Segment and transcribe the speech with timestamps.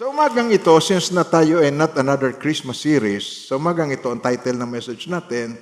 [0.00, 4.16] Sa umagang ito, since na tayo ay not another Christmas series, sa umagang ito, ang
[4.16, 5.60] title ng message natin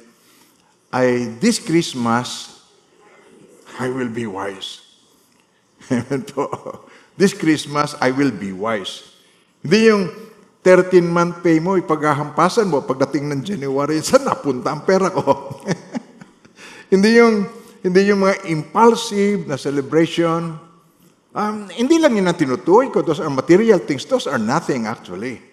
[0.94, 2.54] ay This Christmas,
[3.82, 4.78] I will be wise.
[7.18, 9.10] This Christmas, I will be wise.
[9.58, 10.06] Hindi yung
[10.62, 15.58] 13-month pay mo, ipaghahampasan mo pagdating ng January, saan napunta ang pera ko?
[16.94, 17.42] hindi yung
[17.82, 20.67] hindi yung mga impulsive na celebration,
[21.36, 23.04] Um, hindi lang yun ang tinutukoy ko.
[23.04, 24.08] Those are material things.
[24.08, 25.44] Those are nothing actually.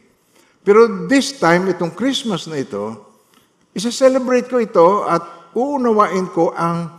[0.65, 3.05] Pero this time, itong Christmas na ito,
[3.75, 6.89] isa-celebrate ko ito at uunawain ko ang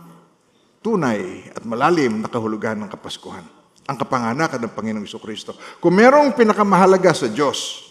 [0.79, 3.43] tunay at malalim na kahulugan ng Kapaskuhan.
[3.87, 5.55] Ang kapanganakan ng Panginoong Iso Kristo.
[5.79, 7.87] Kung merong pinakamahalaga sa Diyos,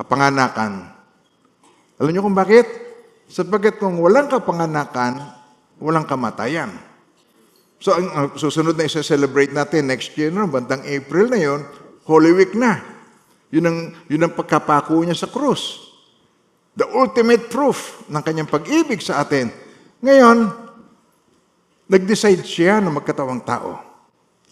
[0.00, 0.88] kapanganakan.
[2.00, 2.64] Alam niyo kung bakit?
[3.28, 5.20] Sapagkat kung walang kapanganakan,
[5.76, 6.72] walang kamatayan.
[7.80, 11.64] So, ang uh, susunod na isa-celebrate natin next year, no, bandang April na yon,
[12.04, 12.76] Holy Week na.
[13.48, 15.88] Yun ang, yun ang pagkapako niya sa krus.
[16.76, 19.48] The ultimate proof ng kanyang pag-ibig sa atin.
[20.04, 20.52] Ngayon,
[21.88, 23.80] nag-decide siya na magkatawang tao.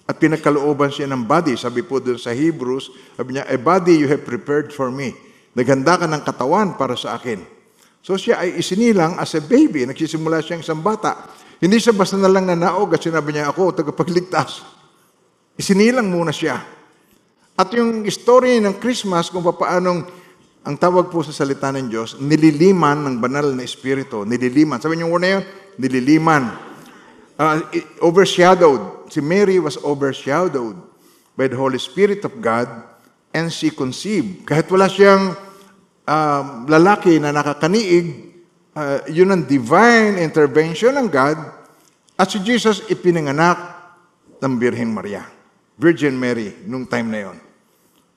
[0.08, 1.52] At pinagkalooban siya ng body.
[1.60, 5.12] Sabi po doon sa Hebrews, sabi niya, A body you have prepared for me.
[5.52, 7.44] Naghanda ka ng katawan para sa akin.
[8.00, 9.84] So siya ay isinilang as a baby.
[9.84, 11.28] Nagsisimula siyang isang bata.
[11.58, 14.62] Hindi siya basta na lang nanaog at sinabi niya, ako, tagapagligtas.
[15.58, 16.62] Isinilang muna siya.
[17.58, 20.06] At yung story ng Christmas, kung paanong
[20.62, 24.22] ang tawag po sa salita ng Diyos, nililiman ng banal na espiritu.
[24.22, 24.78] Nililiman.
[24.78, 25.42] Sabi niyo una yun,
[25.74, 26.54] nililiman.
[27.34, 27.58] Uh,
[27.98, 29.10] overshadowed.
[29.10, 30.78] Si Mary was overshadowed
[31.34, 32.70] by the Holy Spirit of God
[33.34, 34.46] and she conceived.
[34.46, 35.34] Kahit wala siyang
[36.06, 38.37] uh, lalaki na nakakaniig,
[38.78, 41.38] uh, yun ang divine intervention ng God
[42.14, 43.58] at si Jesus ipinanganak
[44.38, 45.26] ng Birhen Maria.
[45.78, 47.38] Virgin Mary, nung time na yon.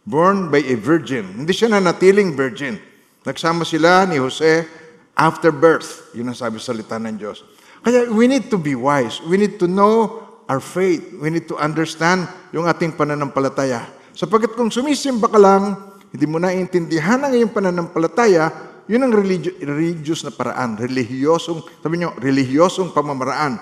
[0.01, 1.45] Born by a virgin.
[1.45, 2.81] Hindi siya na natiling virgin.
[3.21, 4.65] Nagsama sila ni Jose
[5.13, 6.09] after birth.
[6.17, 7.45] Yun ang sabi sa salita ng Diyos.
[7.85, 9.21] Kaya we need to be wise.
[9.29, 11.05] We need to know our faith.
[11.21, 13.85] We need to understand yung ating pananampalataya.
[14.17, 15.77] Sapagkat kung sumisimba ka lang,
[16.09, 22.11] hindi mo naiintindihan ang iyong pananampalataya, yun ang religi- religious na paraan, relihiyosong, sabi nyo,
[22.19, 23.55] relihiyosong pamamaraan.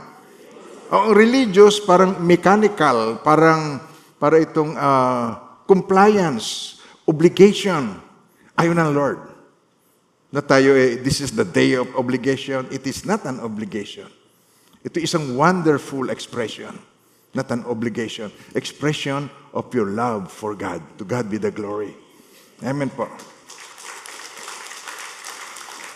[0.90, 3.78] Ang religious, parang mechanical, parang
[4.18, 5.38] para itong uh,
[5.70, 8.02] compliance, obligation.
[8.58, 9.22] Ayaw ng Lord.
[10.34, 12.66] Na tayo, eh, this is the day of obligation.
[12.74, 14.10] It is not an obligation.
[14.82, 16.74] Ito isang wonderful expression,
[17.38, 18.34] not an obligation.
[18.58, 20.82] Expression of your love for God.
[20.98, 21.94] To God be the glory.
[22.66, 23.06] Amen po.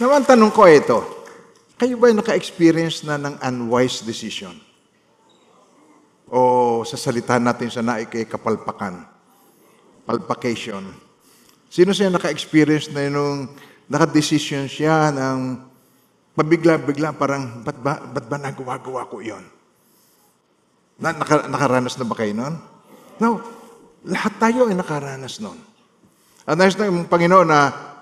[0.03, 0.99] Naman tanong ko ito,
[1.79, 4.51] kayo ba naka-experience na ng unwise decision?
[6.27, 8.99] O sa salita natin sa naik kapalpakan,
[10.03, 10.91] palpacation.
[11.71, 13.47] Sino siya naka-experience na nung
[13.87, 15.71] naka-decision siya ng
[16.35, 19.47] pabigla-bigla parang, ba't ba, ba't ba nagawa-gawa ko yon?
[20.99, 22.59] Na, naka, nakaranas na ba kayo nun?
[23.23, 23.39] No,
[24.03, 25.55] lahat tayo ay nakaranas nun.
[26.43, 27.92] At nais ng Panginoon na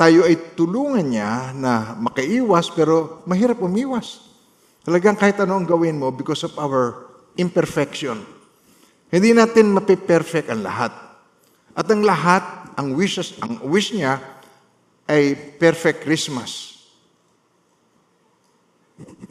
[0.00, 4.32] tayo ay tulungan niya na makaiwas pero mahirap umiwas.
[4.80, 8.24] Talagang kahit ano ang gawin mo because of our imperfection.
[9.12, 10.96] Hindi natin mapiperfect ang lahat.
[11.76, 12.40] At ang lahat,
[12.80, 14.16] ang wishes, ang wish niya
[15.04, 16.80] ay perfect Christmas.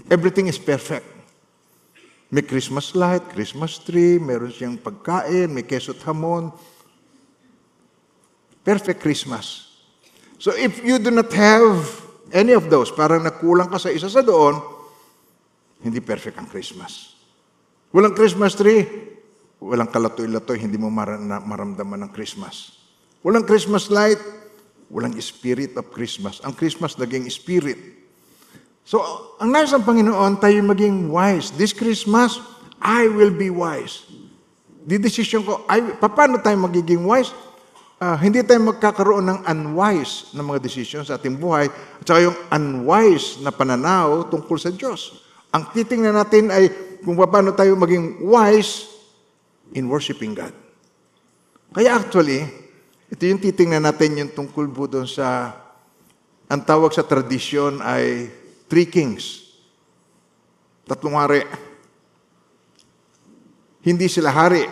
[0.05, 1.05] Everything is perfect.
[2.29, 6.53] May Christmas light, Christmas tree, meron siyang pagkain, may keso't hamon.
[8.61, 9.68] Perfect Christmas.
[10.39, 11.83] So if you do not have
[12.31, 14.55] any of those, parang nakulang ka sa isa sa doon,
[15.83, 17.19] hindi perfect ang Christmas.
[17.91, 18.87] Walang Christmas tree,
[19.59, 22.79] walang kalatoy-latoy, hindi mo maramdaman ng Christmas.
[23.19, 24.19] Walang Christmas light,
[24.87, 26.39] walang spirit of Christmas.
[26.47, 27.99] Ang Christmas naging spirit.
[28.87, 29.03] So,
[29.43, 31.51] ang nais ng Panginoon, tayo maging wise.
[31.51, 32.39] This Christmas,
[32.79, 34.07] I will be wise.
[34.87, 37.35] Di decision ko, I, paano tayo magiging wise?
[37.99, 42.37] Uh, hindi tayo magkakaroon ng unwise na mga decisions sa ating buhay at saka yung
[42.49, 45.19] unwise na pananaw tungkol sa Diyos.
[45.51, 46.71] Ang titingnan natin ay
[47.03, 48.87] kung paano tayo maging wise
[49.75, 50.55] in worshiping God.
[51.69, 52.41] Kaya actually,
[53.09, 55.53] ito yung titingnan natin yung tungkol po doon sa,
[56.49, 58.29] ang tawag sa tradisyon ay
[58.65, 59.53] three kings.
[60.89, 61.45] Tatlong hari.
[63.85, 64.65] Hindi sila hari,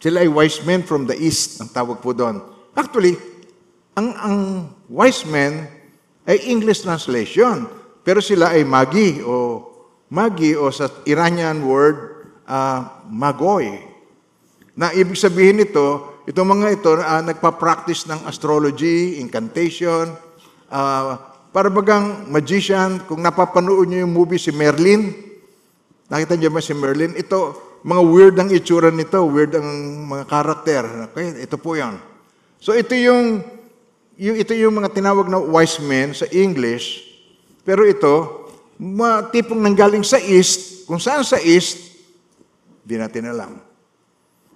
[0.00, 2.40] sila ay wise men from the east, ang tawag po doon.
[2.72, 3.20] Actually,
[3.92, 4.38] ang, ang
[4.88, 5.68] wise men
[6.24, 7.68] ay English translation.
[8.00, 9.68] Pero sila ay magi o
[10.08, 13.76] magi o sa Iranian word, uh, magoy.
[14.72, 20.16] Na ibig sabihin nito, itong mga ito, uh, nagpa-practice ng astrology, incantation,
[20.72, 21.20] uh,
[21.50, 25.12] para bagang magician, kung napapanood niyo yung movie si Merlin,
[26.08, 27.12] nakita niyo ba si Merlin?
[27.18, 29.68] Ito, mga weird ang itsura nito, weird ang
[30.08, 30.84] mga karakter.
[31.10, 31.96] Okay, ito po yan.
[32.60, 33.40] So ito yung,
[34.20, 37.08] yung, ito yung mga tinawag na wise men sa English,
[37.64, 38.44] pero ito,
[38.80, 41.96] mga tipong nanggaling sa East, kung saan sa East,
[42.84, 43.52] hindi natin alam.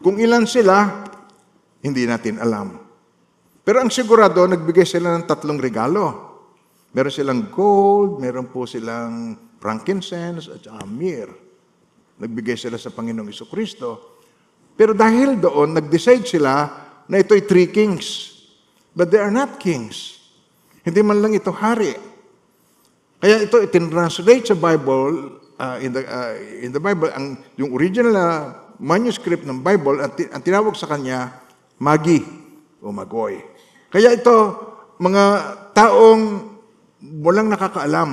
[0.01, 1.05] Kung ilan sila,
[1.85, 2.81] hindi natin alam.
[3.65, 6.33] Pero ang sigurado, nagbigay sila ng tatlong regalo.
[6.93, 11.44] Meron silang gold, meron po silang frankincense at myrrh.
[12.19, 14.19] Nagbigay sila sa Panginoong Iso Kristo.
[14.75, 16.71] Pero dahil doon, nag-decide sila
[17.07, 18.35] na ito'y three kings.
[18.95, 20.23] But they are not kings.
[20.87, 21.95] Hindi man lang ito hari.
[23.19, 28.13] Kaya ito itinranslate sa Bible, uh, in, the, uh, in the Bible, ang, yung original
[28.13, 28.27] na
[28.77, 31.41] manuscript ng Bible, ang, ang tinawag sa kanya,
[31.81, 32.23] Magi
[32.85, 33.41] o Magoy.
[33.91, 34.37] Kaya ito,
[35.01, 35.25] mga
[35.75, 36.53] taong
[37.23, 38.11] walang nakakaalam,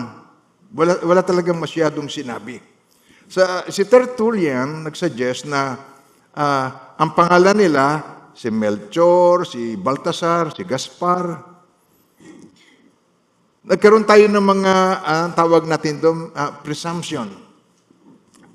[0.71, 2.63] wala, wala talagang masyadong sinabi.
[3.31, 5.79] Sa, si Tertullian nagsuggest na
[6.35, 6.67] uh,
[6.99, 7.85] ang pangalan nila,
[8.35, 11.51] si Melchor, si Baltasar, si Gaspar,
[13.61, 14.73] Nagkaroon tayo ng mga
[15.05, 17.29] uh, tawag natin doon, uh, presumption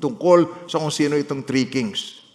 [0.02, 2.26] tungkol sa kung sino itong three kings.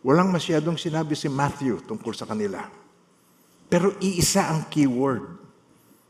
[0.00, 2.64] Walang masyadong sinabi si Matthew tungkol sa kanila.
[3.68, 5.36] Pero iisa ang keyword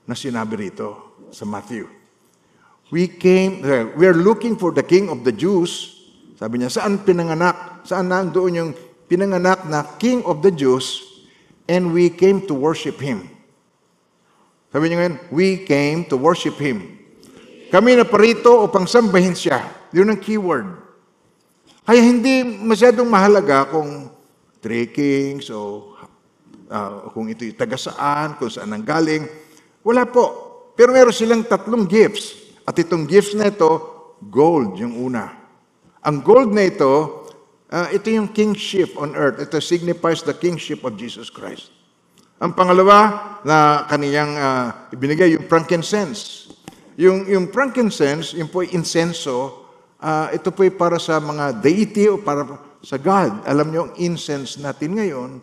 [0.07, 2.00] na sinabi rito sa Matthew.
[2.91, 6.03] We came, uh, we are looking for the king of the Jews.
[6.35, 7.87] Sabi niya, saan pinanganak?
[7.87, 8.71] Saan nandoon yung
[9.07, 11.07] pinanganak na king of the Jews?
[11.71, 13.31] And we came to worship him.
[14.71, 16.95] Sabi niya ngayon, we came to worship Him.
[17.75, 19.67] Kami na parito upang sambahin siya.
[19.91, 20.79] Yun ang keyword.
[21.83, 24.07] Kaya hindi masyadong mahalaga kung
[24.63, 25.91] three kings o
[26.71, 29.27] uh, kung ito'y taga saan, kung saan ang galing.
[29.83, 30.27] Wala po.
[30.79, 32.39] Pero meron silang tatlong gifts.
[32.71, 33.67] At itong gifts na ito,
[34.31, 35.27] gold yung una.
[36.07, 37.27] Ang gold na ito,
[37.67, 39.43] uh, ito yung kingship on earth.
[39.43, 41.75] Ito signifies the kingship of Jesus Christ.
[42.39, 46.55] Ang pangalawa na kaniyang uh, ibinigay, yung frankincense.
[46.95, 49.67] Yung, yung frankincense, yung po insenso,
[49.99, 52.47] uh, ito po para sa mga deity o para
[52.87, 53.51] sa God.
[53.51, 55.43] Alam niyo, ang incense natin ngayon,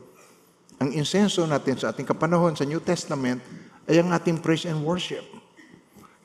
[0.80, 3.44] ang insenso natin sa ating kapanahon sa New Testament
[3.84, 5.37] ay ang ating praise and worship.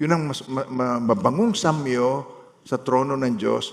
[0.02, 2.26] Yun ang mas, ma, ma, mabangong samyo
[2.66, 3.70] sa trono ng Diyos.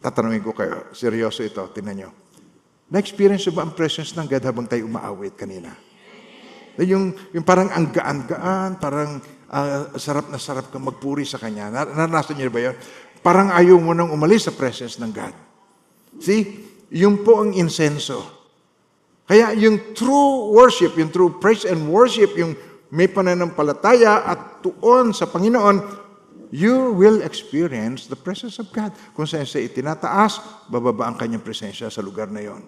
[0.00, 2.10] Tatanungin ko kayo, seryoso ito, tinan niyo.
[2.88, 5.68] Na-experience ba ang presence ng God habang tayo umaawit kanina?
[6.80, 9.20] Yung, yung parang ang gaan-gaan, parang
[9.52, 11.68] uh, sarap na sarap kang magpuri sa Kanya.
[11.68, 12.76] Naranasan niyo ba yun?
[13.20, 15.34] Parang ayaw mo nang umalis sa presence ng God.
[16.24, 16.72] See?
[16.94, 18.20] Yung po ang insenso.
[19.24, 22.52] Kaya yung true worship, yung true praise and worship, yung
[22.94, 25.82] may pananampalataya at tuon sa Panginoon,
[26.54, 28.94] you will experience the presence of God.
[29.18, 30.38] Kung saan siya itinataas,
[30.70, 32.62] bababa ang kanyang presensya sa lugar na yon.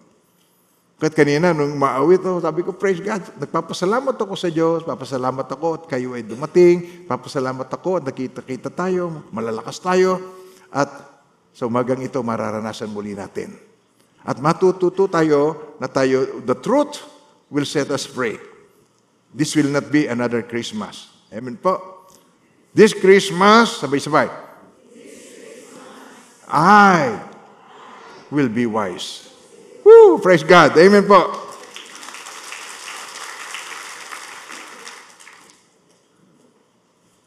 [0.98, 5.66] Kahit kanina, nung maawit ako, sabi ko, praise God, nagpapasalamat ako sa Diyos, papasalamat ako
[5.78, 10.18] at kayo ay dumating, papasalamat ako at nakita-kita tayo, malalakas tayo,
[10.72, 10.88] at
[11.52, 13.54] sa umagang ito, mararanasan muli natin.
[14.26, 17.04] At matututo tayo na tayo, the truth
[17.52, 18.55] will set us free.
[19.36, 21.12] This will not be another Christmas.
[21.28, 22.08] Amen po.
[22.72, 24.32] This Christmas, sabay-sabay,
[26.48, 27.20] I
[28.32, 29.28] will be wise.
[29.84, 30.16] Woo!
[30.24, 30.72] Praise God.
[30.80, 31.36] Amen po.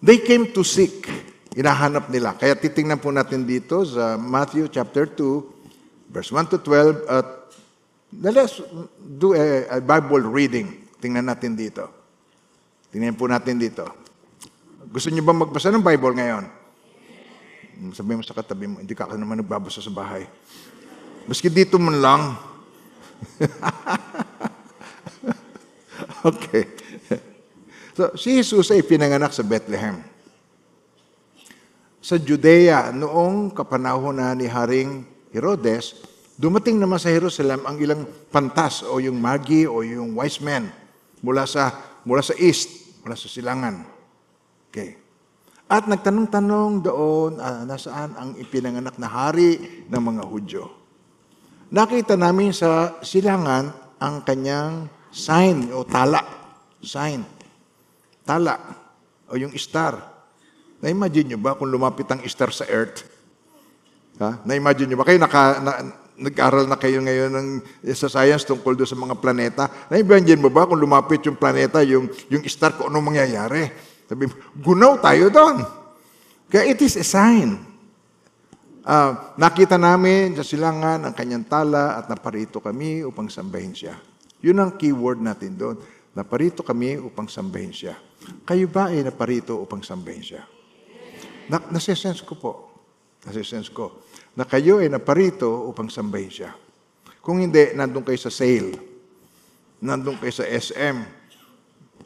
[0.01, 1.05] They came to seek.
[1.53, 2.33] Hinahanap nila.
[2.33, 7.05] Kaya titingnan po natin dito sa Matthew chapter 2, verse 1 to 12.
[7.05, 7.27] At
[8.17, 8.65] let us
[8.97, 10.89] do a, a Bible reading.
[10.97, 11.98] Tingnan natin dito.
[12.89, 13.85] Tingnan po natin dito.
[14.89, 16.45] Gusto niyo ba magbasa ng Bible ngayon?
[17.93, 20.25] Sabi mo sa katabi mo, hindi ka naman nagbabasa sa bahay.
[21.29, 22.21] Maski dito man lang,
[26.29, 26.63] okay.
[27.95, 29.99] So, si Jesus ay pinanganak sa Bethlehem.
[31.99, 35.03] Sa Judea, noong kapanahon na ni Haring
[35.35, 35.99] Herodes,
[36.39, 40.71] dumating naman sa Jerusalem ang ilang pantas o yung magi o yung wise men
[41.19, 41.75] mula sa
[42.07, 43.83] mula sa east, mula sa silangan.
[44.69, 44.99] Okay.
[45.69, 50.79] At nagtanong-tanong doon uh, nasaan ang ipinanganak na hari ng mga Hudyo
[51.69, 53.69] nakita namin sa silangan
[54.01, 56.21] ang kanyang sign o tala.
[56.81, 57.21] Sign.
[58.25, 58.57] Tala.
[59.29, 59.97] O yung star.
[60.79, 63.05] Na-imagine nyo ba kung lumapit ang star sa earth?
[64.17, 64.43] Ha?
[64.47, 65.05] Na-imagine nyo ba?
[65.07, 65.71] Kayo naka, na,
[66.19, 67.47] nag-aral na kayo ngayon ng,
[67.95, 69.63] sa science tungkol doon sa mga planeta.
[69.87, 73.71] Naibanjin mo ba kung lumapit yung planeta, yung, yung star, kung anong mangyayari?
[74.05, 75.63] Sabi mo, gunaw tayo doon.
[76.51, 77.55] Kaya it is a sign.
[78.83, 83.95] Ah, nakita namin sa silangan ang kanyang tala at naparito kami upang sambahin siya.
[84.41, 85.77] Yun ang keyword natin doon.
[86.17, 87.95] Naparito kami upang sambahin siya.
[88.43, 90.43] Kayo ba ay naparito upang sambahin siya?
[91.47, 92.51] Na, nasisense ko po.
[93.29, 94.08] Nasisense ko.
[94.39, 96.55] Na kayo ay naparito upang sambahin siya.
[97.19, 98.71] Kung hindi, nandun kayo sa sale.
[99.83, 100.95] Nandun kayo sa SM.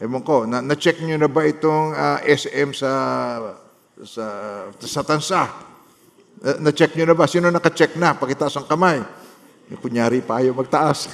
[0.01, 2.89] Ewan ko, na, na-check nyo na ba itong ah, SM sa,
[4.01, 4.25] sa,
[4.81, 5.45] sa Tansa?
[6.41, 7.29] Uh, na-check nyo na ba?
[7.29, 8.17] Sino naka-check na?
[8.17, 9.05] Pakitaas ang kamay.
[9.69, 11.13] Yung kunyari pa ayaw magtaas.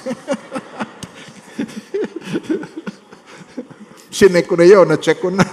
[4.16, 5.44] Sinek ko na yun, na-check ko na.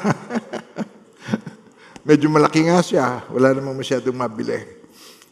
[2.08, 3.28] Medyo malaki nga siya.
[3.36, 4.77] Wala namang masyadong mabili.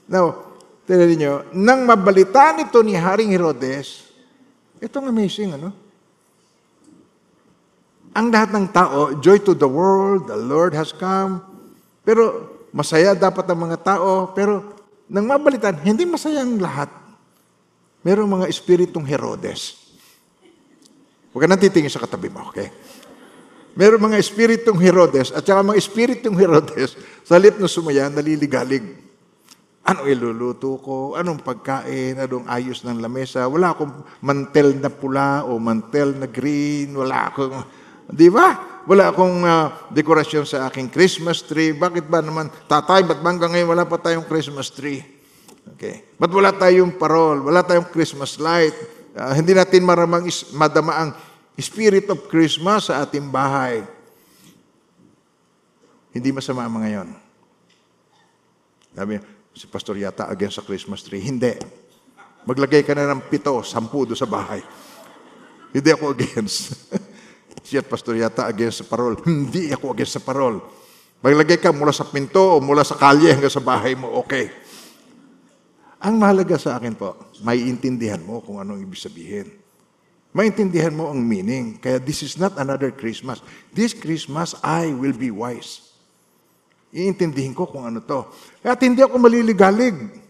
[0.05, 0.53] Now,
[0.85, 4.05] tignan niyo, nang mabalitaan ito ni Haring Herodes,
[4.77, 5.73] itong amazing, ano?
[8.15, 11.43] Ang lahat ng tao, joy to the world, the Lord has come.
[12.05, 14.71] Pero masaya dapat ang mga tao, pero
[15.11, 16.87] nang mabalitaan, hindi masaya ang lahat.
[18.05, 19.85] Merong mga espiritong Herodes.
[21.35, 22.71] Huwag ka nang titingin sa katabi mo, okay?
[23.75, 26.95] Merong mga espiritong Herodes at saka mga espiritong Herodes
[27.27, 29.04] sa halip na sumaya, naliligalig.
[29.85, 31.13] Ano iluluto ko?
[31.13, 32.17] Anong pagkain?
[32.17, 33.45] Anong ayos ng lamesa?
[33.45, 33.93] Wala akong
[34.25, 36.89] mantel na pula o mantel na green.
[36.97, 37.53] Wala akong...
[38.09, 38.81] Di ba?
[38.89, 41.77] Wala akong ah, dekorasyon sa aking Christmas tree.
[41.77, 45.05] Bakit ba naman, tatay, ba't ba hanggang ngayon wala pa tayong Christmas tree?
[45.77, 46.17] Okay.
[46.17, 47.45] Ba't wala tayong parol?
[47.45, 48.73] Wala tayong Christmas light?
[49.13, 51.09] Ah, hindi natin maramang is, madama ang
[51.61, 53.85] spirit of Christmas sa ating bahay.
[56.09, 57.09] Hindi masama ang mga yon.
[58.95, 61.23] Sabi, si pastor yata against sa Christmas tree.
[61.23, 61.55] Hindi.
[62.45, 64.61] Maglagay ka na ng pito, sampu doon sa bahay.
[65.71, 66.91] Hindi ako against.
[67.75, 69.17] At pastor yata against sa parol.
[69.25, 70.61] Hindi ako against sa parol.
[71.23, 74.53] Maglagay ka mula sa pinto o mula sa kalye hanggang sa bahay mo, okay.
[76.05, 79.49] Ang mahalaga sa akin po, may intindihan mo kung anong ibig sabihin.
[80.35, 81.79] Maintindihan mo ang meaning.
[81.79, 83.39] Kaya this is not another Christmas.
[83.71, 85.84] This Christmas, I will be wise.
[86.95, 88.31] Iintindihin ko kung ano to.
[88.63, 90.23] At hindi ako maliligalig.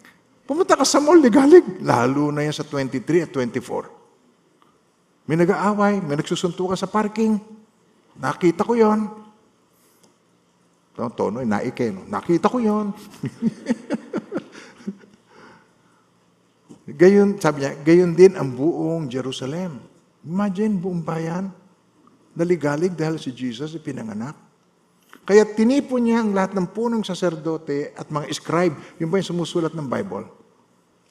[0.49, 1.61] Pumunta ka sa mall, ligalig.
[1.85, 5.29] Lalo na yan sa 23 at 24.
[5.29, 7.37] May nag-aaway, may nagsusuntukan sa parking.
[8.17, 9.09] Nakita ko yon.
[10.95, 12.05] Tono, naike, no?
[12.09, 12.93] Nakita ko yon.
[17.01, 19.81] gayon, sabi niya, gayon din ang buong Jerusalem.
[20.25, 21.49] Imagine, buong bayan,
[22.37, 24.44] naligalig dahil si Jesus ipinanganak.
[25.25, 28.77] Kaya tinipon niya ang lahat ng punong saserdote at mga scribe.
[29.01, 30.29] Yung ba yung sumusulat ng Bible?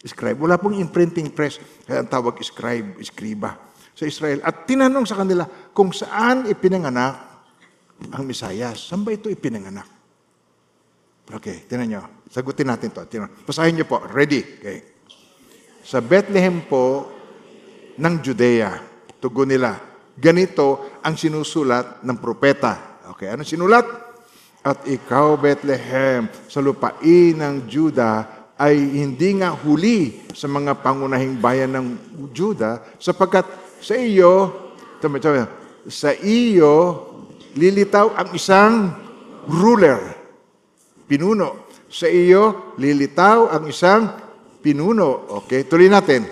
[0.06, 0.38] Scribe.
[0.38, 1.58] Wala pong imprinting press.
[1.82, 3.58] Kaya ang tawag scribe, scriba
[3.90, 4.38] sa Israel.
[4.46, 5.42] At tinanong sa kanila
[5.74, 7.14] kung saan ipinanganak
[8.14, 8.90] ang Misayas.
[8.90, 9.86] Saan ba ito ipinanganak?
[11.24, 12.02] Okay, tinan nyo.
[12.28, 13.02] Sagutin natin to.
[13.08, 13.32] Tinan.
[13.42, 13.98] Basahin nyo po.
[13.98, 14.60] Ready?
[14.60, 14.78] Okay.
[15.80, 17.08] Sa Bethlehem po
[17.96, 18.76] ng Judea,
[19.18, 19.80] tugon nila,
[20.14, 22.93] ganito ang sinusulat ng propeta.
[23.12, 23.84] Okay, ano sinulat?
[24.64, 28.24] At ikaw, Bethlehem, sa lupain ng Juda,
[28.56, 31.86] ay hindi nga huli sa mga pangunahing bayan ng
[32.32, 33.44] Juda, sapagkat
[33.84, 34.48] sa iyo,
[35.04, 35.44] tama, tama,
[35.84, 37.04] sa iyo,
[37.52, 38.88] lilitaw ang isang
[39.44, 40.00] ruler,
[41.04, 41.68] pinuno.
[41.92, 44.02] Sa iyo, lilitaw ang isang
[44.64, 45.28] pinuno.
[45.44, 46.24] Okay, tuloy natin.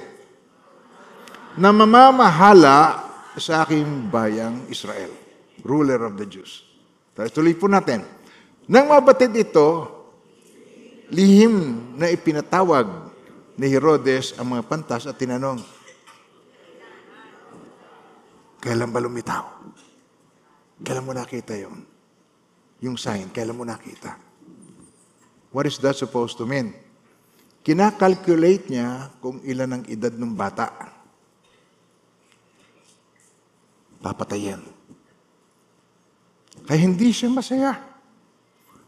[1.60, 5.12] Na mamamahala sa aking bayang Israel,
[5.62, 6.66] ruler of the Jews.
[7.14, 8.02] Tuloy po natin.
[8.66, 9.90] Nang mabatid ito,
[11.10, 12.88] lihim na ipinatawag
[13.58, 15.60] ni Herodes ang mga pantas at tinanong,
[18.62, 19.42] Kailan ba lumitaw?
[20.86, 21.82] Kailan mo nakita yon?
[22.78, 24.14] Yung sign, kailan mo nakita?
[25.50, 26.70] What is that supposed to mean?
[27.66, 30.70] Kinakalculate niya kung ilan ang edad ng bata.
[33.98, 34.62] Papatayin.
[36.66, 37.74] Kaya hindi siya masaya.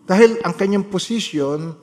[0.05, 1.75] Dahil ang kanyang position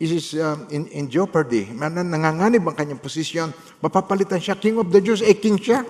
[0.00, 1.68] is um, in, in jeopardy.
[1.76, 3.52] Nanganganib ang kanyang position.
[3.84, 4.56] Mapapalitan siya.
[4.56, 5.84] King of the Jews, eh king siya.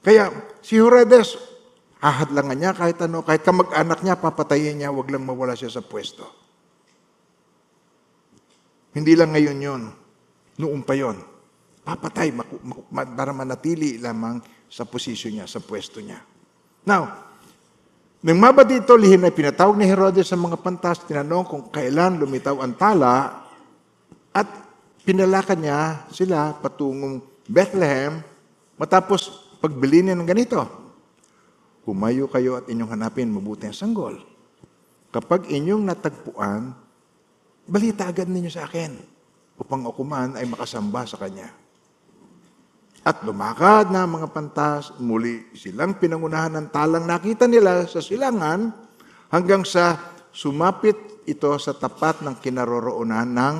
[0.00, 1.36] Kaya si Herodes,
[2.00, 6.24] hahadlangan niya kahit ano, kahit kamag-anak niya, papatayin niya, wag lang mawala siya sa pwesto.
[8.96, 9.82] Hindi lang ngayon yon,
[10.58, 11.20] noon pa yon.
[11.84, 16.18] Papatay maku- maku- ma- para manatili lamang sa posisyon niya, sa pwesto niya.
[16.84, 17.20] Now,
[18.20, 22.60] nang maba dito, lihim na pinatawag ni Herodes sa mga pantas, tinanong kung kailan lumitaw
[22.60, 23.48] ang tala,
[24.30, 24.48] at
[25.02, 28.20] pinalakad niya sila patungong Bethlehem
[28.76, 30.60] matapos pagbili niya ng ganito.
[31.88, 34.20] Humayo kayo at inyong hanapin mabuti ang sanggol.
[35.10, 36.76] Kapag inyong natagpuan,
[37.66, 38.94] balita agad ninyo sa akin
[39.58, 41.59] upang ako man ay makasamba sa kanya.
[43.00, 48.68] At lumakad na ang mga pantas, muli silang pinangunahan ng talang nakita nila sa silangan
[49.32, 49.96] hanggang sa
[50.28, 53.56] sumapit ito sa tapat ng kinaroroonan ng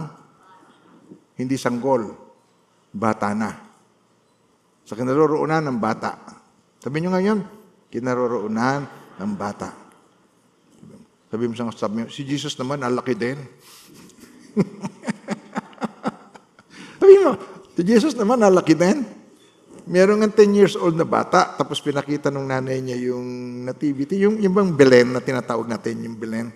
[1.40, 2.12] hindi sanggol,
[2.92, 3.50] bata na.
[4.84, 6.20] Sa kinaroroonan ng bata.
[6.76, 7.38] Sabi nyo ngayon,
[7.88, 8.84] kinaroroonan
[9.16, 9.72] ng bata.
[11.32, 13.40] Sabi mo sa sabi si Jesus naman, alaki din.
[17.00, 17.32] sabi mo,
[17.72, 19.19] si Jesus naman, alaki din.
[19.86, 23.24] Meron nga 10 years old na bata, tapos pinakita nung nanay niya yung
[23.64, 26.52] nativity, yung, yung bang Belen na tinatawag natin, yung Belen.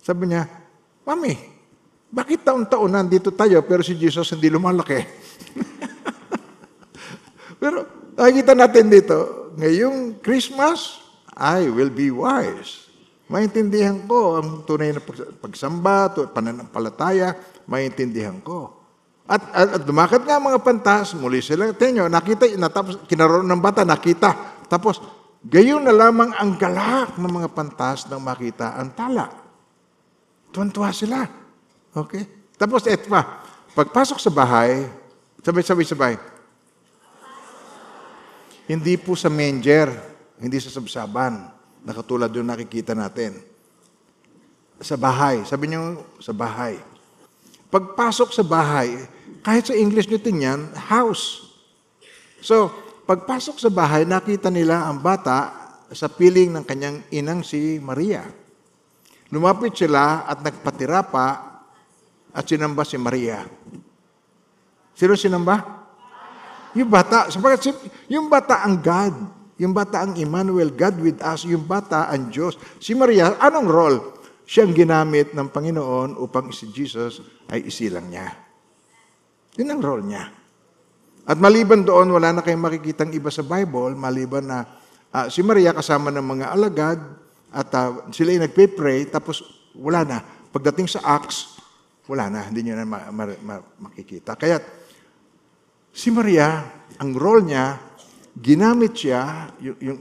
[0.00, 0.48] Sabi niya,
[1.04, 1.36] Mami,
[2.10, 4.98] bakit taon-taon nandito tayo pero si Jesus hindi lumalaki?
[7.62, 7.86] pero
[8.18, 9.16] nakikita natin dito,
[9.54, 10.98] ngayong Christmas,
[11.38, 12.90] I will be wise.
[13.30, 14.98] Maintindihan ko ang tunay na
[15.38, 17.38] pagsamba, pananampalataya,
[17.70, 18.79] maintindihan ko.
[19.30, 23.86] At, at, at dumakat nga mga pantas, muli sila, tenyo, nakita, natapos, kinaroon ng bata,
[23.86, 24.34] nakita.
[24.66, 24.98] Tapos,
[25.46, 29.30] gayon na lamang ang galak ng mga pantas nang makita ang tala.
[30.50, 31.22] Tuwan-tuwa sila.
[31.94, 32.26] Okay?
[32.58, 33.46] Tapos, eto pa,
[33.78, 34.90] pagpasok sa bahay,
[35.46, 36.14] sabay-sabay sabay,
[38.66, 39.94] hindi po sa manger,
[40.42, 41.50] hindi sa sabsaban,
[41.82, 43.38] na katulad yung nakikita natin.
[44.80, 45.42] Sa bahay.
[45.44, 46.78] Sabi niyo, sa bahay.
[47.70, 48.94] Pagpasok sa bahay,
[49.40, 51.48] kahit sa English nyo tingnan, house.
[52.44, 52.72] So,
[53.08, 58.28] pagpasok sa bahay, nakita nila ang bata sa piling ng kanyang inang si Maria.
[59.30, 61.26] Lumapit sila at nagpatira pa
[62.30, 63.46] at sinamba si Maria.
[64.94, 65.86] Sino sinamba?
[66.74, 67.30] Yung bata.
[67.30, 67.70] Sabagat
[68.06, 69.14] yung bata ang God.
[69.60, 71.44] Yung bata ang Emmanuel, God with us.
[71.44, 72.56] Yung bata ang Diyos.
[72.80, 73.98] Si Maria, anong role?
[74.50, 78.49] Siyang ginamit ng Panginoon upang si Jesus ay isilang niya.
[79.58, 80.30] Yun ang role niya.
[81.26, 84.66] At maliban doon, wala na kayong makikitang iba sa Bible, maliban na
[85.14, 86.98] uh, si Maria kasama ng mga alagad,
[87.50, 89.42] at uh, sila ay nagpe-pray, tapos
[89.74, 90.18] wala na.
[90.50, 91.58] Pagdating sa Acts,
[92.10, 94.34] wala na, hindi nyo na ma- ma- ma- makikita.
[94.34, 94.58] Kaya,
[95.94, 96.66] si Maria,
[96.98, 97.78] ang role niya,
[98.34, 99.98] ginamit siya, yung, yung,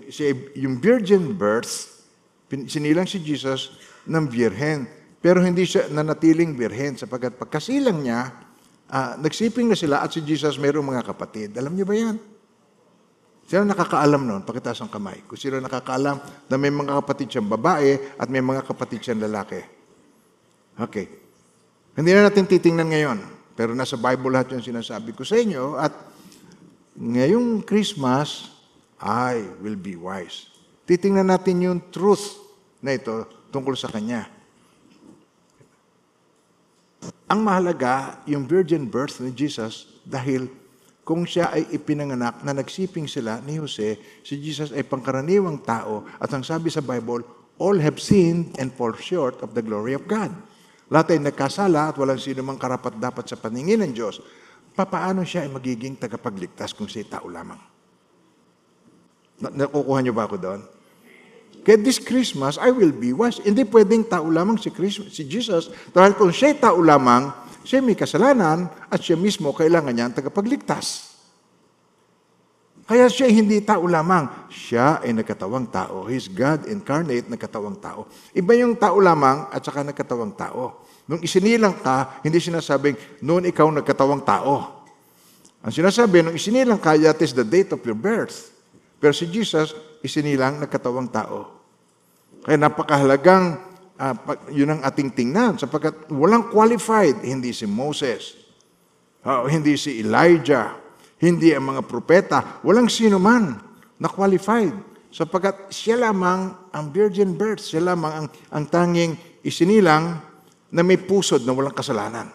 [0.58, 2.02] yung virgin birth,
[2.50, 3.78] sinilang si Jesus
[4.10, 4.90] ng virhen.
[5.22, 8.49] Pero hindi siya nanatiling virhen sapagkat pagkasilang niya,
[8.90, 11.54] uh, nagsiping na sila at si Jesus mayroong mga kapatid.
[11.56, 12.18] Alam niyo ba yan?
[13.50, 14.46] Sino nakakaalam noon?
[14.46, 15.26] Pakitaas ang kamay.
[15.26, 19.58] Kung sino nakakaalam na may mga kapatid siyang babae at may mga kapatid siyang lalaki.
[20.78, 21.10] Okay.
[21.98, 23.20] Hindi na natin titingnan ngayon.
[23.58, 25.82] Pero nasa Bible lahat yung sinasabi ko sa inyo.
[25.82, 25.92] At
[26.94, 28.54] ngayong Christmas,
[29.02, 30.46] I will be wise.
[30.86, 32.38] Titingnan natin yung truth
[32.86, 34.39] na ito tungkol sa Kanya.
[37.30, 40.50] Ang mahalaga, yung virgin birth ni Jesus dahil
[41.06, 46.30] kung siya ay ipinanganak na nagsiping sila ni Jose, si Jesus ay pangkaraniwang tao at
[46.30, 47.26] ang sabi sa Bible,
[47.58, 50.30] all have sinned and fall short of the glory of God.
[50.90, 54.22] Lahat ay nagkasala at walang sino mang karapat dapat sa paningin ng Diyos.
[54.74, 57.62] Papaano siya ay magiging tagapagligtas kung siya tao lamang?
[59.40, 60.62] Nakukuha niyo ba ako doon?
[61.64, 63.38] Kaya this Christmas, I will be wise.
[63.44, 65.70] Hindi pwedeng tao lamang si, Christmas, si Jesus.
[65.92, 67.30] Dahil kung siya tao lamang,
[67.68, 71.10] siya may kasalanan at siya mismo kailangan niya ang tagapagligtas.
[72.90, 74.50] Kaya siya hindi tao lamang.
[74.50, 76.10] Siya ay nagkatawang tao.
[76.10, 78.10] He's God incarnate, nagkatawang tao.
[78.34, 80.90] Iba yung tao lamang at saka nagkatawang tao.
[81.06, 84.82] Nung isinilang ka, hindi sinasabing, noon ikaw nagkatawang tao.
[85.62, 88.50] Ang sinasabi, nung isinilang ka, that is the date of your birth.
[88.98, 91.60] Pero si Jesus, isinilang nagkatawang tao.
[92.44, 93.60] Kaya napakahalagang
[94.00, 94.16] uh,
[94.50, 97.20] yun ang ating tingnan sapagkat walang qualified.
[97.20, 98.36] Hindi si Moses,
[99.28, 100.80] uh, hindi si Elijah,
[101.20, 103.60] hindi ang mga propeta, walang sino man
[104.00, 104.72] na qualified.
[105.10, 110.22] Sapagkat siya lamang ang virgin birth, siya lamang ang, ang tanging isinilang
[110.70, 112.30] na may pusod na walang kasalanan.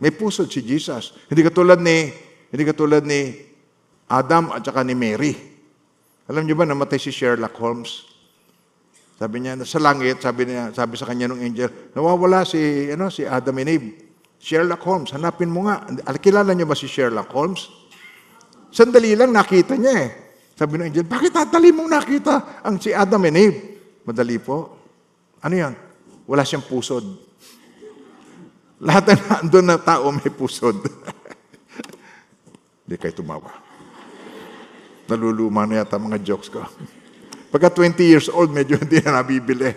[0.00, 1.12] May pusod si Jesus.
[1.28, 2.08] Hindi katulad ni
[2.50, 3.36] hindi katulad ni
[4.10, 5.36] Adam at saka ni Mary.
[6.30, 8.06] Alam niyo ba, namatay si Sherlock Holmes.
[9.18, 13.26] Sabi niya, sa langit, sabi, niya, sabi sa kanya ng angel, nawawala si, ano, si
[13.26, 13.88] Adam and Eve.
[14.38, 15.82] Sherlock Holmes, hanapin mo nga.
[16.22, 17.66] Kilala niyo ba si Sherlock Holmes?
[18.70, 20.10] Sandali lang nakita niya eh.
[20.54, 23.58] Sabi ng angel, bakit tatali mong nakita ang si Adam and Eve?
[24.06, 24.78] Madali po.
[25.42, 25.74] Ano yan?
[26.30, 27.02] Wala siyang pusod.
[28.86, 30.78] Lahat na nandun na tao may pusod.
[32.86, 33.69] Hindi kayo tumawa.
[35.10, 36.62] Naluluma na yata mga jokes ko.
[37.50, 39.74] Pagka 20 years old, medyo hindi na nabibili.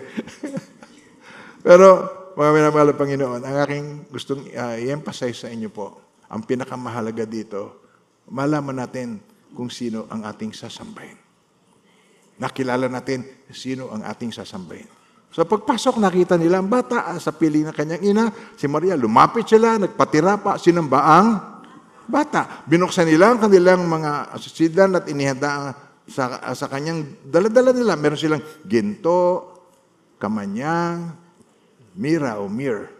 [1.66, 2.06] Pero,
[2.38, 5.98] mga minamahal na Panginoon, ang aking gustong uh, i-emphasize sa inyo po,
[6.30, 7.82] ang pinakamahalaga dito,
[8.30, 9.18] malaman natin
[9.54, 11.18] kung sino ang ating sasambahin.
[12.38, 14.90] Nakilala natin sino ang ating sasambahin.
[15.34, 19.50] So pagpasok, nakita nila ang bata ah, sa piling ng kanyang ina, si Maria, lumapit
[19.50, 21.28] sila, nagpatira pa, sinamba ang
[22.08, 22.64] bata.
[22.68, 27.96] Binuksan nila ang kanilang mga asidan at inihanda sa, sa kanyang daladala nila.
[27.96, 29.52] Meron silang ginto,
[30.20, 31.12] kamanyang,
[31.96, 32.90] mira o mir.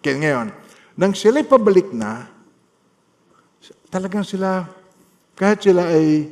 [0.00, 0.52] Okay, ngayon,
[0.96, 2.28] nang sila'y pabalik na,
[3.88, 4.66] talagang sila,
[5.36, 6.28] kahit sila ay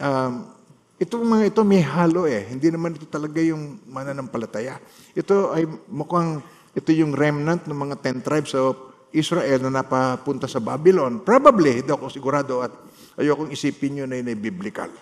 [0.00, 0.56] um,
[0.96, 2.48] Itong mga ito may halo eh.
[2.48, 4.80] Hindi naman ito talaga yung mananampalataya.
[5.12, 6.40] Ito ay mukhang
[6.72, 11.24] ito yung remnant ng mga ten tribes of Israel na napapunta sa Babylon.
[11.24, 12.72] Probably, hindi ako sigurado at
[13.16, 14.92] ayokong isipin yun na yun ay biblical.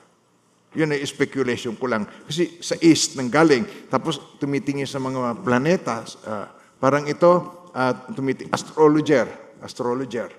[0.75, 2.07] Yun ay speculation ko lang.
[2.07, 6.47] Kasi sa east nang galing, tapos tumitingin sa mga planeta, uh,
[6.79, 7.31] parang ito,
[7.75, 9.27] uh, tumitingin, astrologer,
[9.63, 10.31] astrologer.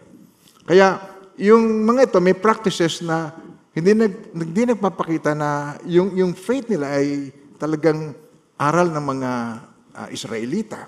[0.63, 0.99] Kaya,
[1.35, 3.31] yung mga ito, may practices na
[3.75, 8.15] hindi, nag, hindi nagpapakita na yung, yung faith nila ay talagang
[8.55, 9.31] aral ng mga
[9.95, 10.87] uh, Israelita.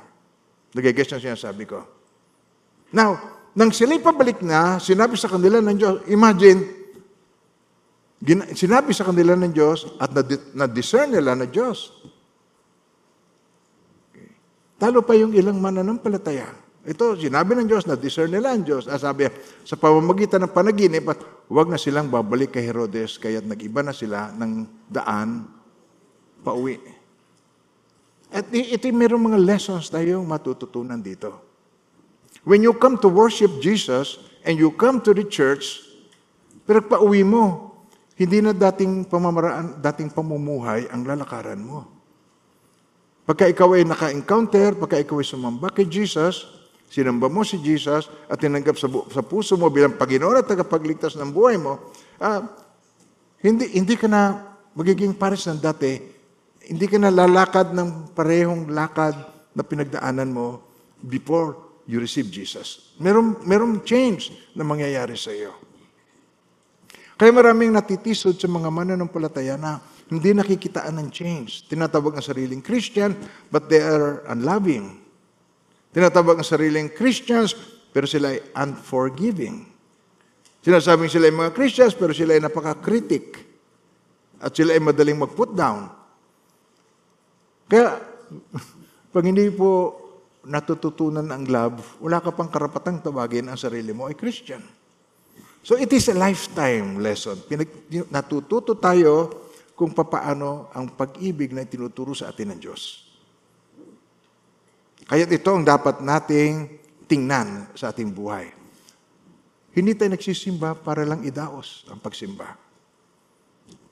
[0.72, 1.97] Nagigess na sinasabi ko.
[2.92, 3.20] Now,
[3.58, 6.62] nang sila'y pabalik na, sinabi sa kanila ng Diyos, imagine,
[8.54, 10.14] sinabi sa kanila ng Diyos at
[10.54, 11.90] na-discern nila na Diyos.
[14.14, 14.30] Okay.
[14.78, 16.54] Talo pa yung ilang mananampalataya.
[16.88, 18.88] Ito, sinabi ng Diyos, na-discern nila ang Diyos.
[18.88, 19.28] Ah, sabi,
[19.68, 21.20] sa pamamagitan ng panaginip, at
[21.52, 25.50] huwag na silang babalik kay Herodes, kaya't nag-iba na sila ng daan
[26.46, 26.80] pauwi.
[28.32, 31.47] At ito mayroong mga lessons tayong matututunan dito.
[32.44, 35.82] When you come to worship Jesus and you come to the church,
[36.68, 37.74] pero pauwi mo,
[38.18, 41.86] hindi na dating pamamaraan, dating pamumuhay ang lalakaran mo.
[43.28, 46.48] Pagka ikaw ay naka-encounter, pagka ikaw ay sumamba kay Jesus,
[46.88, 51.30] sinamba mo si Jesus at tinanggap sa, sa puso mo bilang Panginoon at tagapagligtas ng
[51.36, 51.92] buhay mo,
[52.24, 52.42] uh,
[53.44, 56.00] hindi, hindi ka na magiging pares ng dati.
[56.68, 59.14] Hindi ka na lalakad ng parehong lakad
[59.52, 60.64] na pinagdaanan mo
[61.04, 62.94] before you receive Jesus.
[63.00, 65.56] Meron, meron change na mangyayari sa iyo.
[67.18, 71.66] Kaya maraming natitisod sa mga mananampalataya na hindi nakikitaan ng change.
[71.66, 73.18] Tinatawag ang sariling Christian,
[73.50, 75.08] but they are unloving
[75.98, 77.58] Tinatawag ang sariling Christians,
[77.90, 79.66] pero sila ay unforgiving.
[80.62, 83.42] Sinasabing sila ay mga Christians, pero sila ay napaka-critic.
[84.38, 85.90] At sila ay madaling mag-put down.
[87.66, 87.98] Kaya,
[89.14, 89.98] pag hindi po
[90.48, 94.64] natututunan ang love, wala ka pang karapatang tawagin ang sarili mo ay Christian.
[95.62, 97.44] So it is a lifetime lesson.
[97.44, 97.68] Pinag,
[98.08, 103.04] natututo tayo kung papaano ang pag-ibig na tinuturo sa atin ng Diyos.
[105.04, 108.52] Kaya ito ang dapat nating tingnan sa ating buhay.
[109.76, 112.58] Hindi tayo nagsisimba para lang idaos ang pagsimba.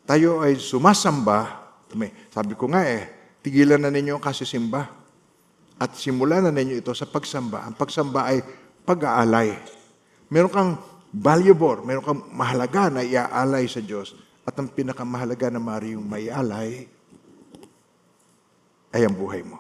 [0.07, 1.69] Tayo ay sumasamba.
[2.33, 3.05] Sabi ko nga eh,
[3.45, 5.04] tigilan na ninyo ang kasisimba.
[5.75, 7.67] At simulan na ninyo ito sa pagsamba.
[7.67, 8.39] Ang pagsamba ay
[8.88, 9.59] pag-aalay.
[10.31, 10.71] Meron kang
[11.11, 14.15] valuable, meron kang mahalaga na iaalay sa Diyos.
[14.45, 16.88] At ang pinakamahalaga na mariyong may alay
[18.95, 19.59] ay ang buhay mo.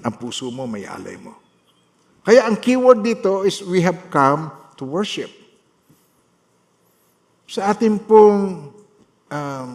[0.00, 1.36] Ang puso mo, may alay mo.
[2.24, 4.48] Kaya ang keyword dito is we have come
[4.80, 5.28] to worship.
[7.46, 8.72] Sa ating pong
[9.30, 9.72] um,